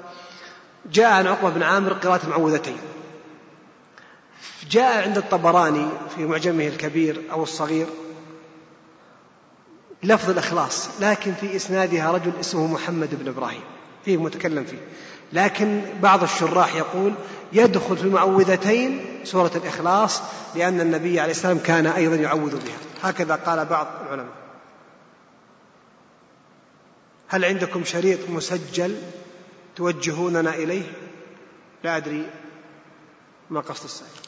[0.92, 2.78] جاء عن عقبة بن عامر قراءة المعوذتين
[4.70, 7.88] جاء عند الطبراني في معجمه الكبير أو الصغير
[10.04, 13.64] لفظ الإخلاص لكن في إسنادها رجل اسمه محمد بن إبراهيم.
[14.06, 14.78] فيه متكلم فيه.
[15.34, 17.14] لكن بعض الشراح يقول
[17.54, 20.22] يدخل في المعوذتين سورة الإخلاص
[20.56, 23.10] لأن النبي عليه السلام كان أيضا يعوذ بها.
[23.10, 24.36] هكذا قال بعض العلماء.
[27.28, 29.02] هل عندكم شريط مسجل
[29.76, 30.92] توجهوننا إليه؟
[31.84, 32.30] لا أدري
[33.50, 34.27] ما قصد السائل.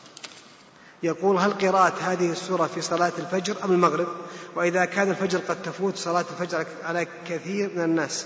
[1.03, 4.07] يقول هل قراءة هذه السورة في صلاة الفجر أم المغرب؟
[4.55, 8.25] وإذا كان الفجر قد تفوت صلاة الفجر على كثير من الناس.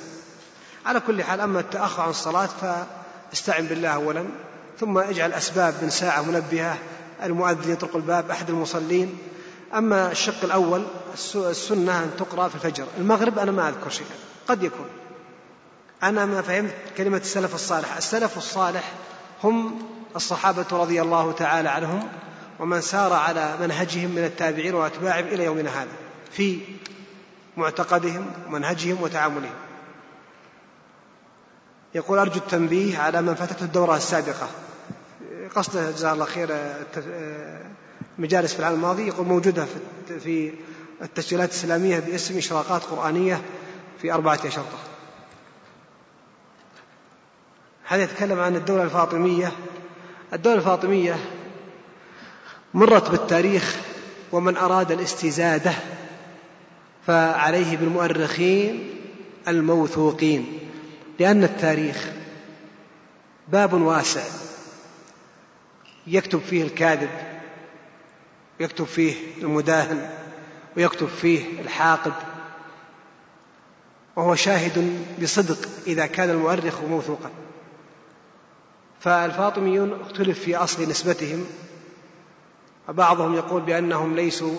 [0.85, 2.49] على كل حال أما التأخر عن الصلاة
[3.31, 4.25] فاستعن بالله أولا
[4.79, 6.77] ثم اجعل أسباب من ساعة منبهة
[7.23, 9.17] المؤذن يطرق الباب أحد المصلين.
[9.73, 10.85] أما الشق الأول
[11.35, 12.85] السنة أن تقرأ في الفجر.
[12.97, 14.15] المغرب أنا ما أذكر شيئا.
[14.47, 14.87] قد يكون.
[16.03, 17.97] أنا ما فهمت كلمة السلف الصالح.
[17.97, 18.91] السلف الصالح
[19.43, 19.81] هم
[20.15, 22.09] الصحابة رضي الله تعالى عنهم
[22.59, 25.91] ومن سار على منهجهم من التابعين وأتباعهم إلى يومنا هذا
[26.31, 26.59] في
[27.57, 29.55] معتقدهم ومنهجهم وتعاملهم.
[31.95, 34.49] يقول أرجو التنبيه على من فاتته الدورة السابقة.
[35.55, 36.49] قصده جزاه الله خير
[38.17, 39.65] مجالس في العام الماضي يقول موجودة
[40.23, 40.53] في
[41.01, 43.41] التسجيلات الإسلامية باسم إشراقات قرآنية
[44.01, 44.77] في أربعة أشرطة
[47.87, 49.51] هذا يتكلم عن الدولة الفاطمية.
[50.33, 51.15] الدولة الفاطمية
[52.73, 53.75] مرت بالتاريخ
[54.31, 55.73] ومن أراد الاستزادة
[57.07, 58.89] فعليه بالمؤرخين
[59.47, 60.59] الموثوقين
[61.19, 62.09] لأن التاريخ
[63.47, 64.23] باب واسع
[66.07, 67.09] يكتب فيه الكاذب
[68.59, 70.09] ويكتب فيه المداهن
[70.77, 72.13] ويكتب فيه الحاقد
[74.15, 77.31] وهو شاهد بصدق إذا كان المؤرخ موثوقا.
[78.99, 81.45] فالفاطميون اختلف في أصل نسبتهم
[82.89, 84.57] وبعضهم يقول بأنهم ليسوا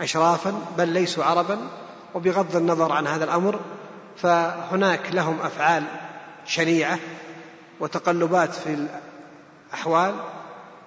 [0.00, 1.58] أشرافا بل ليسوا عربا
[2.14, 3.60] وبغض النظر عن هذا الأمر
[4.16, 5.84] فهناك لهم أفعال
[6.46, 6.98] شنيعة
[7.80, 8.86] وتقلبات في
[9.72, 10.14] الأحوال.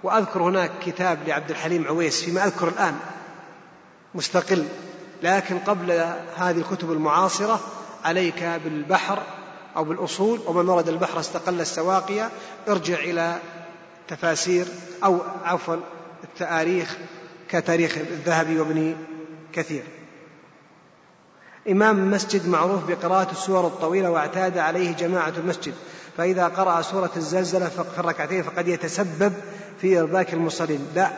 [0.04, 3.00] وأذكر هناك كتاب لعبد الحليم عويس فيما أذكر الآن
[4.16, 4.68] مستقل
[5.24, 5.92] لكن قبل
[6.38, 7.60] هذه الكتب المعاصرة
[8.06, 9.20] عليك بالبحر
[9.78, 12.30] أو بالأصول ومن ورد البحر استقل السواقية
[12.70, 13.36] ارجع إلى
[14.08, 14.68] تفاسير
[15.04, 15.76] أو عفوا
[16.24, 16.97] التاريخ
[17.49, 18.95] كتاريخ الذهبي وابن
[19.53, 19.84] كثير.
[21.70, 25.74] إمام مسجد معروف بقراءة السور الطويلة واعتاد عليه جماعة المسجد
[26.17, 29.34] فإذا قرأ سورة الزلزلة في الركعتين فقد يتسبب
[29.82, 30.88] في إرباك المصلين.
[30.95, 31.11] لا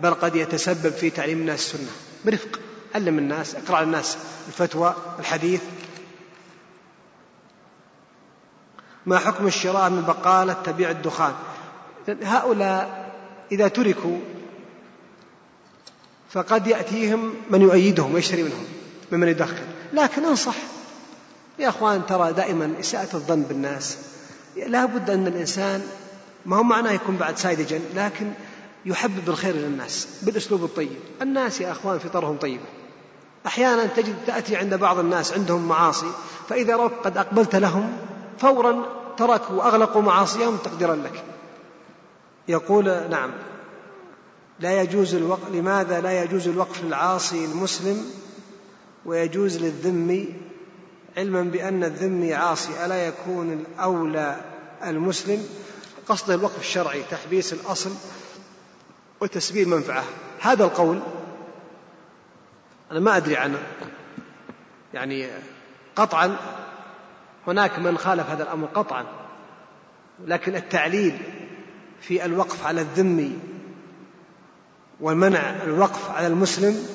[0.00, 1.90] بل قد يتسبب في تعليم الناس السنة.
[2.24, 2.60] برفق
[2.94, 5.62] علم الناس اقرأ الناس الفتوى الحديث.
[9.06, 11.34] ما حكم الشراء من بقالة تبيع الدخان؟
[12.22, 13.12] هؤلاء
[13.52, 14.18] إذا تركوا
[16.34, 18.64] فقد يأتيهم من يؤيدهم ويشتري منهم
[19.12, 19.66] ممن يدخن.
[19.92, 20.54] لكن انصح.
[21.58, 23.98] يا أخوان ترى دائما إساءة الظن بالناس.
[24.66, 25.82] لا بد أن الإنسان
[26.46, 28.32] ما هو معناه يكون بعد ساذجا لكن
[28.84, 30.98] يحبب الخير للناس بالأسلوب الطيب.
[31.22, 32.64] الناس يا أخوان فطرهم طيبة
[33.46, 36.10] أحيانا تجد تأتي عند بعض الناس عندهم معاصي
[36.48, 37.92] فإذا رأوك قد أقبلت لهم
[38.38, 41.24] فورا تركوا وأغلقوا معاصيهم تقديرا لك.
[42.48, 43.30] يقول نعم
[44.60, 48.04] لا يجوز الوقف لماذا لا يجوز الوقف للعاصي المسلم
[49.06, 50.34] ويجوز للذمي؟
[51.16, 54.40] علما بأن الذمي عاصي ألا يكون الأولى
[54.84, 55.48] المسلم؟
[56.08, 57.90] قصد الوقف الشرعي تحبيس الأصل
[59.20, 60.04] وتسبيل منفعة.
[60.40, 61.00] هذا القول
[62.90, 63.58] أنا ما أدري عنه.
[64.94, 65.28] يعني
[65.96, 66.36] قطعا
[67.46, 69.06] هناك من خالف هذا الأمر قطعا
[70.24, 71.18] لكن التعليل
[72.00, 73.38] في الوقف على الذمي
[75.04, 76.86] ومنع الوقف على المسلم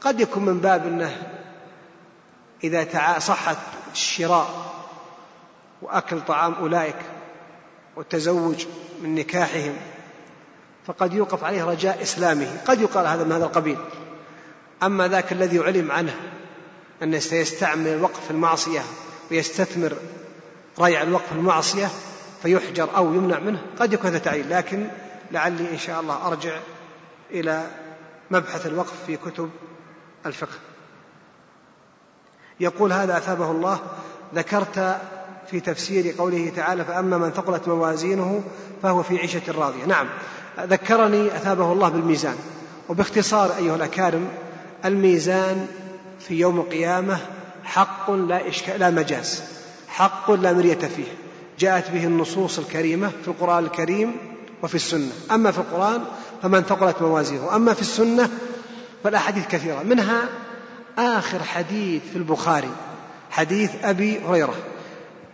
[0.00, 1.22] قد يكون من باب إنه
[2.64, 3.56] إذا صحت
[3.92, 4.74] الشراء
[5.82, 6.96] وأكل طعام أولئك
[7.96, 8.66] والتزوج
[9.02, 9.76] من نكاحهم
[10.86, 12.60] فقد يوقف عليه رجاء إسلامه.
[12.66, 13.78] قد يقال هذا من هذا القبيل.
[14.82, 16.16] أما ذاك الذي علم عنه
[17.02, 18.80] أنه سيستعمل الوقف في المعصية
[19.30, 19.92] ويستثمر
[20.80, 21.88] ريع الوقف في المعصية
[22.42, 24.48] فيحجر أو يمنع منه قد يكون هذا تعيين.
[24.48, 24.88] لكن
[25.32, 26.56] لعلي إن شاء الله أرجع
[27.34, 27.66] إلى
[28.30, 29.50] مبحث الوقف في كتب
[30.26, 30.58] الفقه.
[32.60, 33.78] يقول هذا أثابه الله
[34.34, 35.00] ذكرت
[35.50, 38.42] في تفسير قوله تعالى فأما من ثقلت موازينه
[38.82, 39.84] فهو في عيشة راضية.
[39.84, 40.06] نعم
[40.60, 42.36] ذكرني أثابه الله بالميزان.
[42.88, 44.28] وباختصار أيها الأكارم
[44.84, 45.66] الميزان
[46.20, 47.18] في يوم القيامة
[47.64, 49.42] حق لا إشكال لا مجاز
[49.88, 51.12] حق لا مرية فيه.
[51.58, 54.33] جاءت به النصوص الكريمة في القرآن الكريم
[54.64, 55.12] وفي السنة.
[55.30, 56.00] أما في القرآن
[56.42, 57.56] فمن ثقلت موازينه.
[57.56, 58.28] أما في السنة
[59.04, 59.82] فالأحاديث كثيرة.
[59.82, 60.28] منها
[60.98, 62.70] آخر حديث في البخاري
[63.30, 64.54] حديث أبي هريرة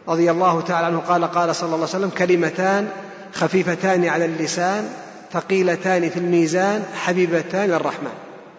[0.08, 0.98] رضي الله تعالى عنه.
[0.98, 2.88] قال قال صلى الله عليه وسلم كلمتان
[3.34, 4.88] خفيفتان على اللسان
[5.32, 8.12] ثقيلتان في الميزان حبيبتان للرحمن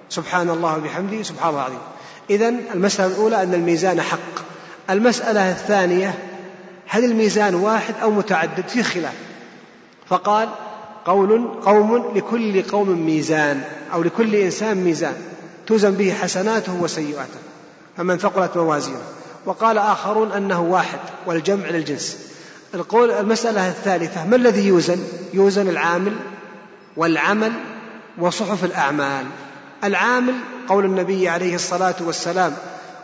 [0.10, 1.80] سبحان الله وبحمده سبحان الله العظيم.
[2.30, 4.44] إذا المسألة الأولى أن الميزان حق.
[4.90, 6.14] المسألة الثانية
[6.88, 9.14] هل الميزان واحد أو متعدد؟ في خلاف.
[10.12, 10.50] فقال
[11.06, 15.14] قول قوم لكل قوم ميزان أو لكل إنسان ميزان
[15.68, 17.40] توزن به حسناته وسيئاته
[17.98, 19.02] فمن ثقلت موازينه.
[19.46, 22.18] وقال آخرون أنه واحد والجمع للجنس.
[22.74, 25.00] القول المسألة الثالثة ما الذي يوزن؟
[25.34, 26.14] يوزن العامل
[26.98, 27.52] والعمل
[28.18, 29.26] وصحف الأعمال.
[29.84, 30.34] العامل
[30.68, 32.54] قول النبي عليه الصلاة والسلام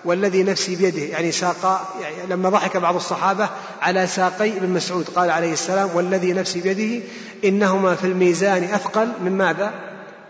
[0.05, 1.01] والذي نفسي بيده.
[1.01, 3.49] يعني ساق يعني لما ضحك بعض الصحابة
[3.81, 7.05] على ساقي ابن مسعود قال عليه السلام والذي نفسي بيده
[7.43, 9.73] إنهما في الميزان أثقل من ماذا؟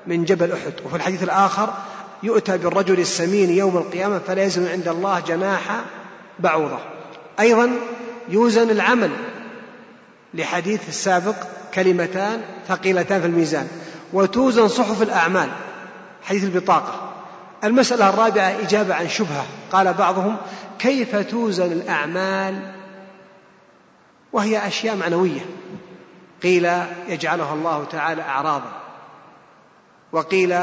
[0.07, 0.73] من جبل أحد.
[0.85, 1.73] وفي الحديث الآخر
[2.23, 5.81] يؤتى بالرجل السمين يوم القيامة فلا يزن عند الله جناح
[6.39, 6.79] بعوضة.
[7.39, 7.71] أيضا
[8.29, 9.11] يوزن العمل
[10.33, 11.35] لحديث السابق
[11.73, 13.67] كلمتان ثقيلتان في الميزان.
[14.13, 15.49] وتوزن صحف الأعمال
[16.23, 17.06] حديث البطاقة.
[17.63, 19.45] المسألة الرابعة إجابة عن شبهة.
[19.71, 20.37] قال بعضهم
[20.79, 22.73] كيف توزن الأعمال
[24.33, 25.45] وهي أشياء معنوية؟
[26.43, 26.69] قيل
[27.07, 28.71] يجعلها الله تعالى أعراضا.
[30.11, 30.59] وقيل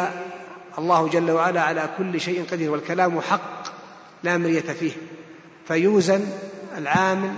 [0.79, 3.63] الله جل وعلا على كل شيء قدير والكلام حق
[4.23, 4.93] لا مرية فيه.
[5.69, 6.27] فيوزن
[6.79, 7.33] العامل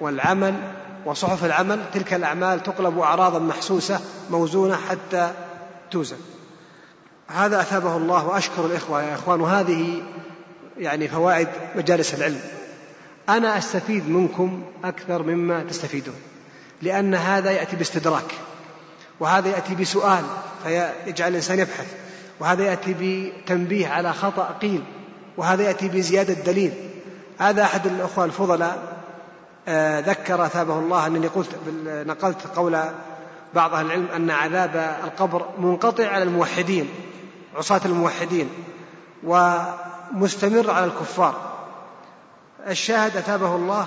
[0.00, 0.54] والعمل
[1.06, 4.00] وصحف العمل تلك الأعمال تقلب أعراضا محسوسة
[4.30, 5.32] موزونة حتى
[5.90, 6.16] توزن.
[7.28, 9.02] هذا أثابه الله وأشكر الإخوة.
[9.02, 10.02] يا إخوان وهذه
[10.78, 12.40] يعني فوائد مجالس العلم.
[13.28, 16.14] أنا أستفيد منكم أكثر مما تستفيدون
[16.82, 18.34] لأن هذا يأتي باستدراك
[19.20, 20.24] وهذا يأتي بسؤال
[20.64, 21.86] فيجعل الإنسان يبحث
[22.40, 24.82] وهذا يأتي بتنبيه على خطأ قيل
[25.36, 26.72] وهذا يأتي بزيادة دليل.
[27.38, 28.98] هذا أحد الأخوة الفضلاء
[29.68, 31.48] آه، ذكر أثابه الله أنني قلت
[31.86, 32.80] نقلت قول
[33.54, 36.88] بعض أهل العلم أن عذاب القبر منقطع على الموحدين.
[37.56, 38.48] عصاة الموحدين
[39.24, 41.58] ومستمر على الكفار.
[42.66, 43.86] الشاهد أثابه الله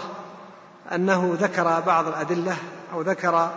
[0.96, 2.56] أنه ذكر بعض الأدلة
[2.94, 3.52] أو ذكر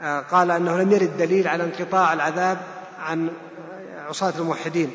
[0.00, 2.58] آه، قال أنه لم يرد دليل على انقطاع العذاب
[3.00, 3.30] عن
[4.08, 4.90] عصاة الموحدين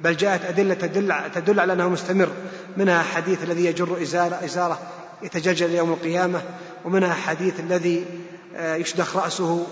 [0.00, 2.28] بل جاءت أدلة تدل, تدل على أنه مستمر
[2.76, 4.78] منها حديث الذي يجر إزارة, إزارة
[5.22, 6.42] يتجلجل يوم القيامة
[6.84, 8.04] ومنها حديث الذي
[8.56, 9.66] آه، يشدخ رأسه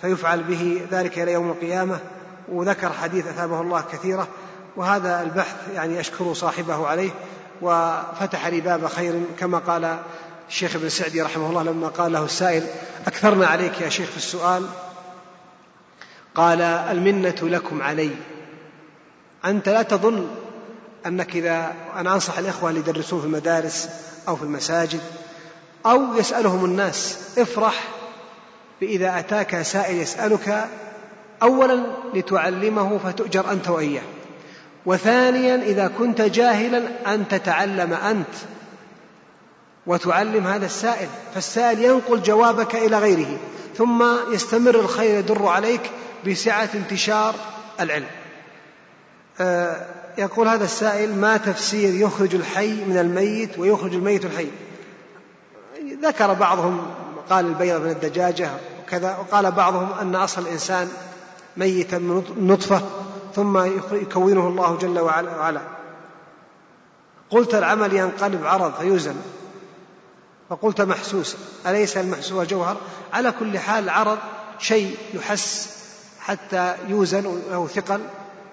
[0.00, 1.98] فيفعل به ذلك إلى يوم القيامة.
[2.48, 4.28] وذكر حديث أثابه الله كثيرة
[4.76, 7.10] وهذا البحث يعني أشكر صاحبه عليه
[7.62, 9.98] وفتح لي باب خير كما قال
[10.48, 12.66] الشيخ ابن سعدي رحمه الله لما قال له السائل
[13.06, 14.66] أكثرنا عليك يا شيخ في السؤال؟
[16.34, 18.10] قال المنة لكم علي.
[19.44, 20.28] أنت لا تظن
[21.06, 23.88] أنك إذا أنا أنصح الإخوة اللي يدرسون في المدارس
[24.28, 25.00] أو في المساجد
[25.86, 27.84] أو يسألهم الناس افرح
[28.80, 30.68] بإذا أتاك سائل يسألك
[31.42, 31.82] أولا
[32.14, 34.02] لتعلمه فتؤجر أنت وإياه.
[34.86, 36.82] وثانيا إذا كنت جاهلا
[37.14, 38.34] أن تتعلم أنت
[39.86, 43.38] وتعلم هذا السائل فالسائل ينقل جوابك إلى غيره
[43.76, 45.90] ثم يستمر الخير يدر عليك
[46.26, 47.34] بسعة انتشار
[47.80, 48.06] العلم.
[49.40, 49.86] آه،
[50.18, 54.48] يقول هذا السائل ما تفسير يخرج الحي من الميت ويخرج الميت الحي؟
[56.02, 56.86] ذكر بعضهم
[57.30, 58.50] قال البيض من الدجاجة
[58.82, 60.88] وكذا وقال بعضهم أن أصل الإنسان
[61.56, 62.82] ميتا من نطفة
[63.34, 63.58] ثم
[63.92, 65.60] يكونه الله جل وعلا
[67.30, 69.16] قلت العمل ينقلب عرض فيوزن.
[70.50, 71.36] فقلت محسوس.
[71.66, 72.76] أليس المحسوس جوهر
[73.12, 74.18] على كل حال عرض
[74.58, 75.76] شيء يحس
[76.20, 78.00] حتى يوزن له ثقل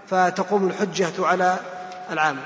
[0.08, 1.58] فتقوم الحجة على
[2.12, 2.46] العامل.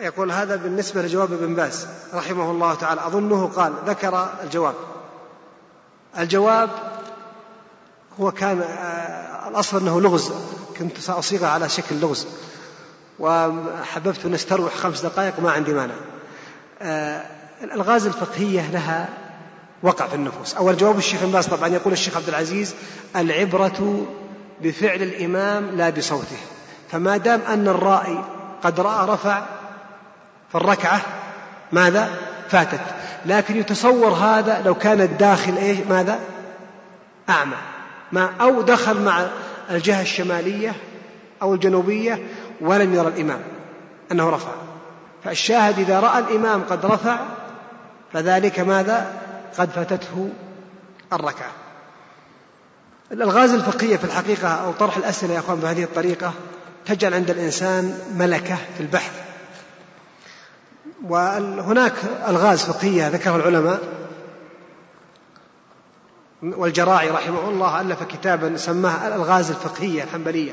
[0.00, 3.06] يقول هذا بالنسبة لجواب ابن باز رحمه الله تعالى.
[3.06, 4.74] أظنه قال ذكر الجواب.
[6.18, 6.70] الجواب
[8.20, 10.32] هو كان آه، الأصل أنه لغز.
[10.78, 12.26] كنت سأصيغه على شكل لغز.
[13.18, 15.94] وحببت أن استروح خمس دقائق ما عندي مانع.
[16.82, 17.22] آه،
[17.62, 19.08] الألغاز الفقهية لها
[19.82, 20.54] وقع في النفوس.
[20.54, 22.74] أول جواب الشيخ باز طبعا يقول الشيخ عبد العزيز
[23.16, 24.06] العبرة
[24.62, 26.36] بفعل الإمام لا بصوته.
[26.90, 28.24] فما دام أن الرائي
[28.62, 29.42] قد رأى رفع
[30.52, 31.00] فالركعة
[31.72, 32.10] ماذا؟
[32.48, 32.80] فاتت.
[33.26, 36.18] لكن يتصور هذا لو كان الداخل إيش؟ ماذا؟
[37.28, 37.56] أعمى.
[38.12, 39.26] ما أو دخل مع
[39.70, 40.74] الجهة الشمالية
[41.42, 42.26] أو الجنوبية
[42.60, 43.40] ولم يرى الإمام
[44.12, 44.52] أنه رفع.
[45.24, 47.18] فالشاهد إذا رأى الإمام قد رفع
[48.12, 49.12] فذلك ماذا؟
[49.58, 50.30] قد فاتته
[51.12, 51.50] الركعة.
[53.12, 56.32] الألغاز الفقهية في الحقيقة أو طرح الأسئلة يا أخوان بهذه الطريقة
[56.86, 59.12] تجعل عند الإنسان ملكة في البحث.
[61.08, 61.92] وهناك
[62.28, 64.01] ألغاز فقهية ذكرها العلماء.
[66.42, 70.52] والجراعي رحمه الله ألف كتابا سماه الألغاز الفقهية الحنبلية.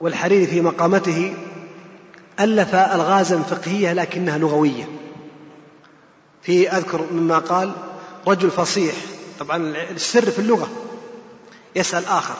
[0.00, 1.34] والحريري في مقامته
[2.40, 4.88] ألف ألغازا فقهية لكنها لغوية.
[6.42, 7.72] في أذكر مما قال
[8.26, 8.94] رجل فصيح
[9.40, 9.56] طبعا
[9.90, 10.68] السر في اللغة
[11.76, 12.34] يسأل آخر.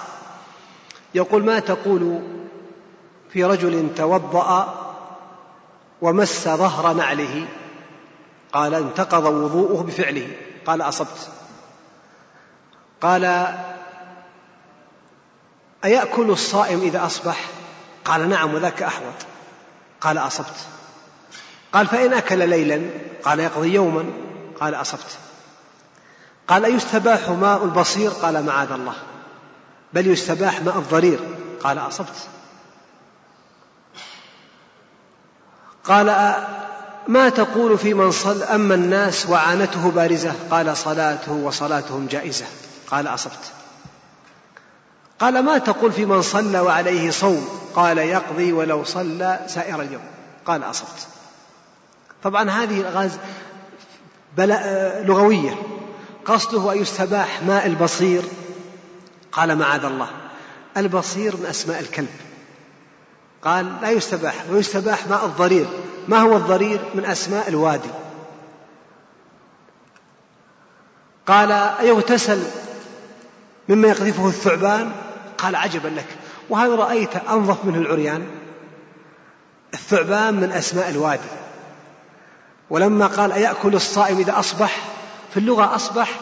[1.14, 2.20] يقول ما تقول
[3.30, 4.78] في رجل توضأ
[6.02, 7.46] ومس ظهر نعله؟
[8.52, 10.28] قال انتقض وضوءه بفعله.
[10.66, 11.28] قال أصبت.
[13.00, 13.54] قال
[15.84, 17.46] أيأكل الصائم إذا أصبح؟
[18.04, 19.14] قال نعم وذاك أحوط.
[20.00, 20.66] قال أصبت.
[21.72, 22.90] قال فإن أكل ليلا؟
[23.24, 24.04] قال يقضي يوما.
[24.60, 25.18] قال أصبت.
[26.48, 28.94] قال أيستباح ماء البصير؟ قال معاذ الله.
[29.92, 31.20] بل يستباح ماء الضرير؟
[31.62, 32.28] قال أصبت.
[35.84, 36.34] قال
[37.08, 42.44] ما تقول في من صل أما الناس وعانته بارزة؟ قال صلاته وصلاتهم جائزة.
[42.90, 43.52] قال أصبت.
[45.20, 50.02] قال ما تقول في من صلى وعليه صوم؟ قال يقضي ولو صلى سائر اليوم.
[50.46, 51.06] قال أصبت.
[52.22, 53.18] طبعا هذه الغاز
[55.06, 55.62] لغوية.
[56.24, 58.22] قصده أن يستباح ماء البصير؟
[59.32, 60.10] قال معاذ الله.
[60.76, 62.08] البصير من أسماء الكلب.
[63.44, 65.66] قال لا يستباح ويستباح ماء الضرير.
[66.08, 67.88] ما هو الضرير من أسماء الوادي؟
[71.26, 72.42] قال أيغتسل
[73.68, 74.92] مما يقذفه الثعبان؟
[75.38, 76.06] قال عجبا لك.
[76.50, 78.26] وهل رأيت أنظف منه العريان؟
[79.74, 81.28] الثعبان من أسماء الوادي.
[82.70, 84.78] ولما قال أيأكل الصائم إذا أصبح؟
[85.30, 86.20] في اللغة أصبح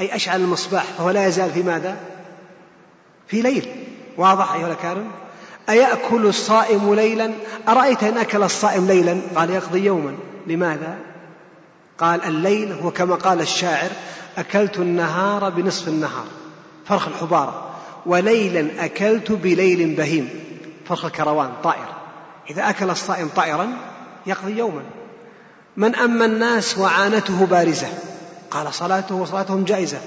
[0.00, 1.96] أي أشعل المصباح فهو لا يزال في ماذا؟
[3.26, 3.86] في ليل.
[4.16, 5.10] واضح أيها الأكارم؟
[5.68, 7.32] أيأكل الصائم ليلا؟
[7.68, 10.14] أرأيت إن أكل الصائم ليلا؟ قال يقضي يوما.
[10.46, 10.98] لماذا؟
[11.98, 13.90] قال الليل هو كما قال الشاعر
[14.38, 16.26] أكلت النهار بنصف النهار.
[16.84, 17.70] فرخ الحبارة.
[18.06, 20.28] وليلا أكلت بليل بهيم.
[20.88, 21.86] فرخ الكروان طائر.
[22.50, 23.68] إذا أكل الصائم طائرا
[24.26, 24.82] يقضي يوما.
[25.76, 27.88] من أما الناس وعانته بارزة؟
[28.50, 29.98] قال صلاته وصلاتهم جائزة.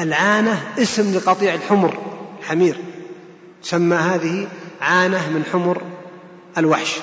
[0.00, 1.98] العانة اسم لقطيع الحمر
[2.42, 2.76] حمير.
[3.62, 4.48] سمى هذه
[4.80, 5.82] عانة من حمر
[6.58, 6.98] الوحش.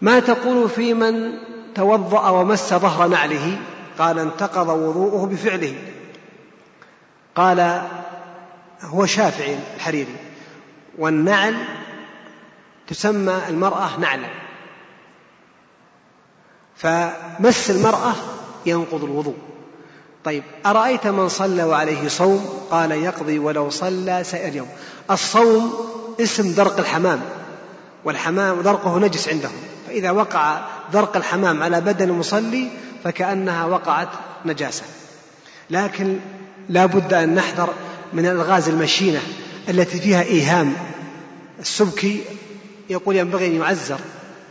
[0.00, 1.32] ما تقول في من
[1.74, 3.58] توضأ ومس ظهر نعله؟
[3.98, 5.74] قال انتقض وضوءه بفعله.
[7.34, 7.82] قال
[8.82, 10.16] هو شافعي الحريري.
[10.98, 11.56] والنعل
[12.86, 14.28] تسمى المرأة نعلا.
[16.76, 18.14] فمس المرأة
[18.66, 19.36] ينقض الوضوء.
[20.24, 24.68] طيب أرأيت من صلى وعليه صوم؟ قال يقضي ولو صلى سائر يوم
[25.10, 27.20] الصوم اسم درق الحمام
[28.04, 29.52] والحمام درقه نجس عندهم
[29.86, 30.60] فإذا وقع
[30.92, 32.68] درق الحمام على بدن المصلي
[33.04, 34.08] فكأنها وقعت
[34.44, 34.82] نجاسة.
[35.70, 36.18] لكن
[36.68, 37.68] لا بد أن نحذر
[38.12, 39.20] من الألغاز المشينة
[39.68, 40.72] التي فيها إيهام.
[41.60, 42.24] السبكي
[42.90, 43.98] يقول ينبغي أن يعزر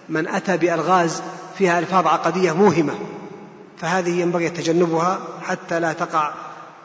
[0.09, 1.21] من أتى بألغاز
[1.57, 2.93] فيها ألفاظ عقدية موهمة
[3.81, 6.33] فهذه ينبغي تجنبها حتى لا تقع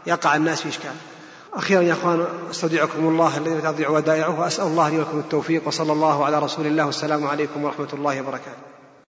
[0.06, 0.94] يقع الناس في إشكال.
[1.54, 5.92] أخيرا يا أخوان أستودعكم الله الذي لا تضيع ودائعه وأسأل الله لي ولكم التوفيق وصلى
[5.92, 8.61] الله على رسول الله والسلام عليكم ورحمة الله وبركاته.